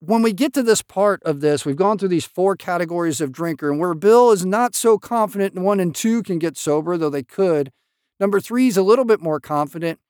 when 0.00 0.22
we 0.22 0.32
get 0.32 0.52
to 0.54 0.64
this 0.64 0.82
part 0.82 1.22
of 1.22 1.40
this, 1.40 1.64
we've 1.64 1.76
gone 1.76 1.98
through 1.98 2.08
these 2.08 2.24
four 2.24 2.56
categories 2.56 3.20
of 3.20 3.30
drinker, 3.30 3.70
and 3.70 3.78
where 3.78 3.94
Bill 3.94 4.32
is 4.32 4.44
not 4.44 4.74
so 4.74 4.98
confident 4.98 5.54
in 5.54 5.62
one 5.62 5.78
and 5.78 5.94
two 5.94 6.20
can 6.20 6.40
get 6.40 6.56
sober, 6.56 6.96
though 6.96 7.10
they 7.10 7.22
could. 7.22 7.70
Number 8.18 8.40
three 8.40 8.66
is 8.66 8.76
a 8.76 8.82
little 8.82 9.04
bit 9.04 9.20
more 9.20 9.38
confident. 9.38 10.00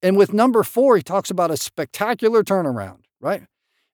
And 0.00 0.16
with 0.16 0.32
number 0.32 0.62
four, 0.62 0.96
he 0.96 1.02
talks 1.02 1.30
about 1.30 1.50
a 1.50 1.58
spectacular 1.58 2.42
turnaround, 2.42 3.00
right? 3.20 3.42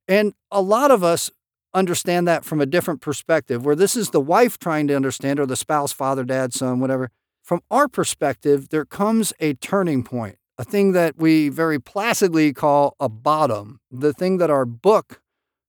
And 0.07 0.35
a 0.53 0.63
lot 0.63 0.93
of 0.93 1.03
us 1.03 1.33
understand 1.75 2.29
that 2.29 2.45
from 2.45 2.61
a 2.61 2.67
different 2.67 3.01
perspective, 3.01 3.65
where 3.65 3.75
this 3.75 3.97
is 3.97 4.11
the 4.11 4.21
wife 4.21 4.57
trying 4.57 4.87
to 4.87 4.95
understand, 4.95 5.41
or 5.41 5.47
the 5.47 5.57
spouse, 5.57 5.91
father, 5.91 6.23
dad, 6.23 6.55
son, 6.55 6.79
whatever. 6.79 7.11
From 7.43 7.61
our 7.73 7.89
perspective, 7.89 8.69
there 8.69 8.85
comes 8.85 9.33
a 9.41 9.55
turning 9.55 10.05
point 10.05 10.39
a 10.63 10.65
thing 10.65 10.93
that 10.93 11.17
we 11.17 11.49
very 11.49 11.81
placidly 11.81 12.53
call 12.53 12.95
a 13.01 13.09
bottom, 13.09 13.81
the 13.91 14.13
thing 14.13 14.39
that 14.39 14.49
our 14.49 14.65
book 14.65 15.21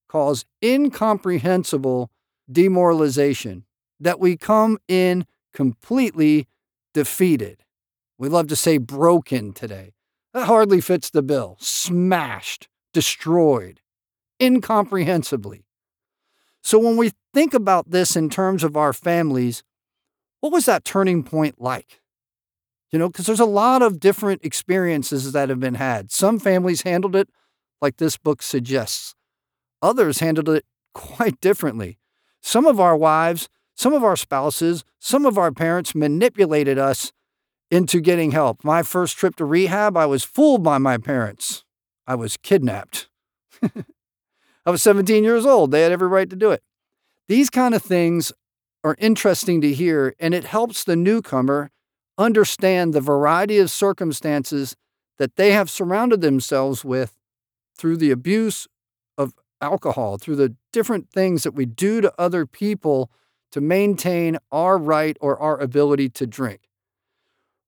calls 0.08 0.46
incomprehensible 0.64 2.12
demoralization, 2.52 3.66
that 4.00 4.20
we 4.20 4.38
come 4.38 4.78
in 4.88 5.26
completely 5.52 6.48
defeated. 6.94 7.64
We 8.20 8.30
love 8.30 8.48
to 8.50 8.56
say 8.56 8.78
broken 8.78 9.52
today. 9.52 9.94
That 10.32 10.46
hardly 10.46 10.80
fits 10.80 11.10
the 11.10 11.24
bill. 11.24 11.58
Smashed, 11.60 12.68
destroyed, 12.94 13.82
incomprehensibly. 14.40 15.66
So 16.62 16.78
when 16.78 16.98
we 16.98 17.14
think 17.34 17.56
about 17.56 17.90
this 17.90 18.16
in 18.16 18.30
terms 18.30 18.64
of 18.64 18.78
our 18.78 18.94
families, 18.94 19.64
what 20.40 20.54
was 20.54 20.68
that 20.68 20.86
turning 20.86 21.24
point 21.24 21.60
like? 21.60 22.03
You 22.94 23.00
know, 23.00 23.10
because 23.10 23.26
there's 23.26 23.40
a 23.40 23.46
lot 23.46 23.82
of 23.82 24.00
different 24.00 24.46
experiences 24.46 25.32
that 25.32 25.50
have 25.50 25.60
been 25.60 25.74
had. 25.74 26.12
Some 26.12 26.40
families 26.40 26.84
handled 26.84 27.16
it 27.16 27.28
like 27.82 27.98
this 27.98 28.18
book 28.18 28.44
suggests, 28.44 29.16
others 29.82 30.20
handled 30.20 30.48
it 30.48 30.64
quite 30.94 31.42
differently. 31.42 31.98
Some 32.40 32.68
of 32.68 32.80
our 32.80 32.96
wives, 32.96 33.50
some 33.76 33.94
of 33.94 34.04
our 34.04 34.16
spouses, 34.16 34.86
some 35.00 35.26
of 35.26 35.40
our 35.40 35.52
parents 35.52 35.96
manipulated 35.96 36.78
us 36.78 37.12
into 37.72 38.00
getting 38.00 38.32
help. 38.32 38.64
My 38.64 38.84
first 38.84 39.18
trip 39.18 39.36
to 39.38 39.46
rehab, 39.46 39.98
I 39.98 40.06
was 40.06 40.24
fooled 40.24 40.62
by 40.64 40.78
my 40.78 41.00
parents. 41.00 41.66
I 42.06 42.14
was 42.14 42.38
kidnapped. 42.38 43.10
I 43.64 44.70
was 44.70 44.84
17 44.84 45.24
years 45.24 45.48
old. 45.48 45.72
They 45.72 45.82
had 45.82 45.92
every 45.92 46.08
right 46.08 46.30
to 46.30 46.36
do 46.36 46.52
it. 46.52 46.62
These 47.28 47.50
kind 47.50 47.74
of 47.74 47.82
things 47.82 48.32
are 48.84 48.96
interesting 49.00 49.62
to 49.62 49.74
hear, 49.74 50.14
and 50.20 50.36
it 50.36 50.44
helps 50.44 50.84
the 50.84 50.96
newcomer 50.96 51.72
understand 52.18 52.94
the 52.94 53.02
variety 53.02 53.58
of 53.58 53.72
circumstances 53.72 54.76
that 55.18 55.36
they 55.36 55.52
have 55.52 55.70
surrounded 55.70 56.22
themselves 56.22 56.84
with 56.84 57.18
through 57.78 57.98
the 57.98 58.12
abuse 58.12 58.68
of 59.18 59.34
alcohol, 59.62 60.18
through 60.18 60.36
the 60.36 60.56
different 60.72 61.10
things 61.10 61.44
that 61.44 61.54
we 61.54 61.66
do 61.66 62.02
to 62.02 62.14
other 62.18 62.46
people 62.46 63.12
to 63.52 63.62
maintain 63.62 64.38
our 64.52 64.78
right 64.78 65.18
or 65.22 65.40
our 65.40 65.60
ability 65.60 66.10
to 66.10 66.26
drink. 66.26 66.70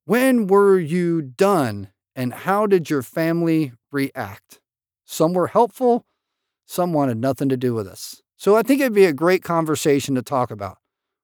When 0.06 0.48
were 0.48 0.80
you 0.80 1.22
done 1.22 1.90
and 2.16 2.34
how 2.34 2.66
did 2.66 2.90
your 2.90 3.02
family 3.02 3.74
react? 3.92 4.60
Some 5.06 5.34
were 5.34 5.48
helpful, 5.48 6.06
some 6.66 6.94
wanted 6.94 7.18
nothing 7.18 7.50
to 7.50 7.58
do 7.58 7.74
with 7.74 7.88
us. 7.88 8.22
So 8.38 8.56
I 8.56 8.64
think 8.64 8.82
it'd 8.82 8.94
be 8.94 9.06
a 9.06 9.14
great 9.14 9.44
conversation 9.44 10.16
to 10.16 10.22
talk 10.22 10.52
about. 10.52 10.78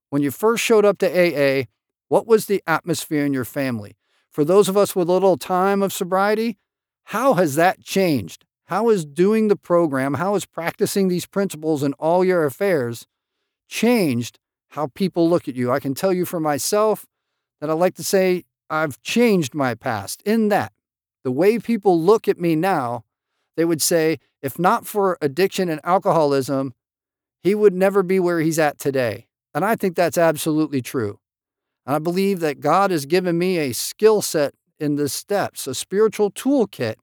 When 0.09 0.21
you 0.21 0.31
first 0.31 0.63
showed 0.63 0.85
up 0.85 0.97
to 0.99 1.07
AA, 1.07 1.65
what 2.11 2.27
was 2.27 2.47
the 2.47 2.61
atmosphere 2.67 3.25
in 3.25 3.31
your 3.31 3.45
family? 3.45 3.95
For 4.29 4.43
those 4.43 4.67
of 4.67 4.75
us 4.75 4.93
with 4.93 5.07
a 5.07 5.13
little 5.13 5.37
time 5.37 5.81
of 5.81 5.93
sobriety, 5.93 6.57
how 7.05 7.35
has 7.35 7.55
that 7.55 7.81
changed? 7.85 8.43
How 8.65 8.89
is 8.89 9.05
doing 9.05 9.47
the 9.47 9.55
program, 9.55 10.15
how 10.15 10.35
is 10.35 10.45
practicing 10.45 11.07
these 11.07 11.25
principles 11.25 11.83
in 11.83 11.93
all 11.93 12.25
your 12.25 12.43
affairs 12.43 13.07
changed 13.69 14.39
how 14.71 14.87
people 14.87 15.29
look 15.29 15.47
at 15.47 15.55
you? 15.55 15.71
I 15.71 15.79
can 15.79 15.95
tell 15.95 16.11
you 16.11 16.25
for 16.25 16.41
myself 16.41 17.05
that 17.61 17.69
I 17.69 17.73
like 17.73 17.95
to 17.95 18.03
say 18.03 18.43
I've 18.69 19.01
changed 19.01 19.55
my 19.55 19.73
past 19.73 20.21
in 20.23 20.49
that 20.49 20.73
the 21.23 21.31
way 21.31 21.59
people 21.59 21.97
look 21.97 22.27
at 22.27 22.37
me 22.37 22.57
now, 22.57 23.05
they 23.55 23.63
would 23.63 23.81
say, 23.81 24.19
if 24.41 24.59
not 24.59 24.85
for 24.85 25.17
addiction 25.21 25.69
and 25.69 25.79
alcoholism, 25.85 26.73
he 27.41 27.55
would 27.55 27.73
never 27.73 28.03
be 28.03 28.19
where 28.19 28.41
he's 28.41 28.59
at 28.59 28.79
today. 28.79 29.27
And 29.53 29.63
I 29.63 29.77
think 29.77 29.95
that's 29.95 30.17
absolutely 30.17 30.81
true. 30.81 31.21
And 31.85 31.95
I 31.95 31.99
believe 31.99 32.39
that 32.39 32.59
God 32.59 32.91
has 32.91 33.05
given 33.05 33.37
me 33.37 33.57
a 33.57 33.73
skill 33.73 34.21
set 34.21 34.53
in 34.79 34.95
the 34.95 35.09
steps, 35.09 35.67
a 35.67 35.75
spiritual 35.75 36.31
toolkit 36.31 36.95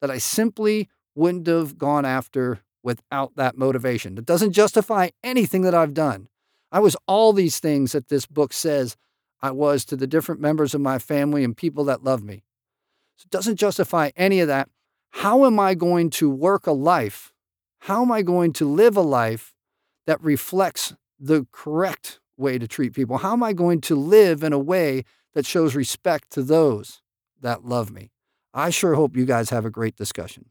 that 0.00 0.10
I 0.10 0.18
simply 0.18 0.88
wouldn't 1.14 1.46
have 1.46 1.78
gone 1.78 2.04
after 2.04 2.60
without 2.82 3.36
that 3.36 3.56
motivation. 3.56 4.18
It 4.18 4.26
doesn't 4.26 4.52
justify 4.52 5.10
anything 5.22 5.62
that 5.62 5.74
I've 5.74 5.94
done. 5.94 6.28
I 6.70 6.80
was 6.80 6.96
all 7.06 7.32
these 7.32 7.60
things 7.60 7.92
that 7.92 8.08
this 8.08 8.26
book 8.26 8.52
says 8.52 8.96
I 9.40 9.50
was 9.50 9.84
to 9.86 9.96
the 9.96 10.06
different 10.06 10.40
members 10.40 10.74
of 10.74 10.80
my 10.80 10.98
family 10.98 11.44
and 11.44 11.56
people 11.56 11.84
that 11.84 12.04
love 12.04 12.22
me. 12.22 12.44
So 13.16 13.26
it 13.26 13.30
doesn't 13.30 13.56
justify 13.56 14.10
any 14.16 14.40
of 14.40 14.48
that. 14.48 14.68
How 15.10 15.44
am 15.44 15.60
I 15.60 15.74
going 15.74 16.10
to 16.10 16.30
work 16.30 16.66
a 16.66 16.72
life? 16.72 17.32
How 17.80 18.02
am 18.02 18.10
I 18.10 18.22
going 18.22 18.52
to 18.54 18.68
live 18.68 18.96
a 18.96 19.02
life 19.02 19.52
that 20.06 20.22
reflects 20.22 20.94
the 21.20 21.46
correct 21.52 22.20
way 22.42 22.58
to 22.58 22.68
treat 22.68 22.92
people? 22.94 23.16
How 23.18 23.32
am 23.32 23.42
I 23.42 23.54
going 23.54 23.80
to 23.82 23.96
live 23.96 24.42
in 24.42 24.52
a 24.52 24.58
way 24.58 25.04
that 25.32 25.46
shows 25.46 25.74
respect 25.74 26.30
to 26.32 26.42
those 26.42 27.00
that 27.40 27.64
love 27.64 27.90
me? 27.90 28.10
I 28.52 28.68
sure 28.68 28.94
hope 28.94 29.16
you 29.16 29.24
guys 29.24 29.48
have 29.48 29.64
a 29.64 29.70
great 29.70 29.96
discussion. 29.96 30.50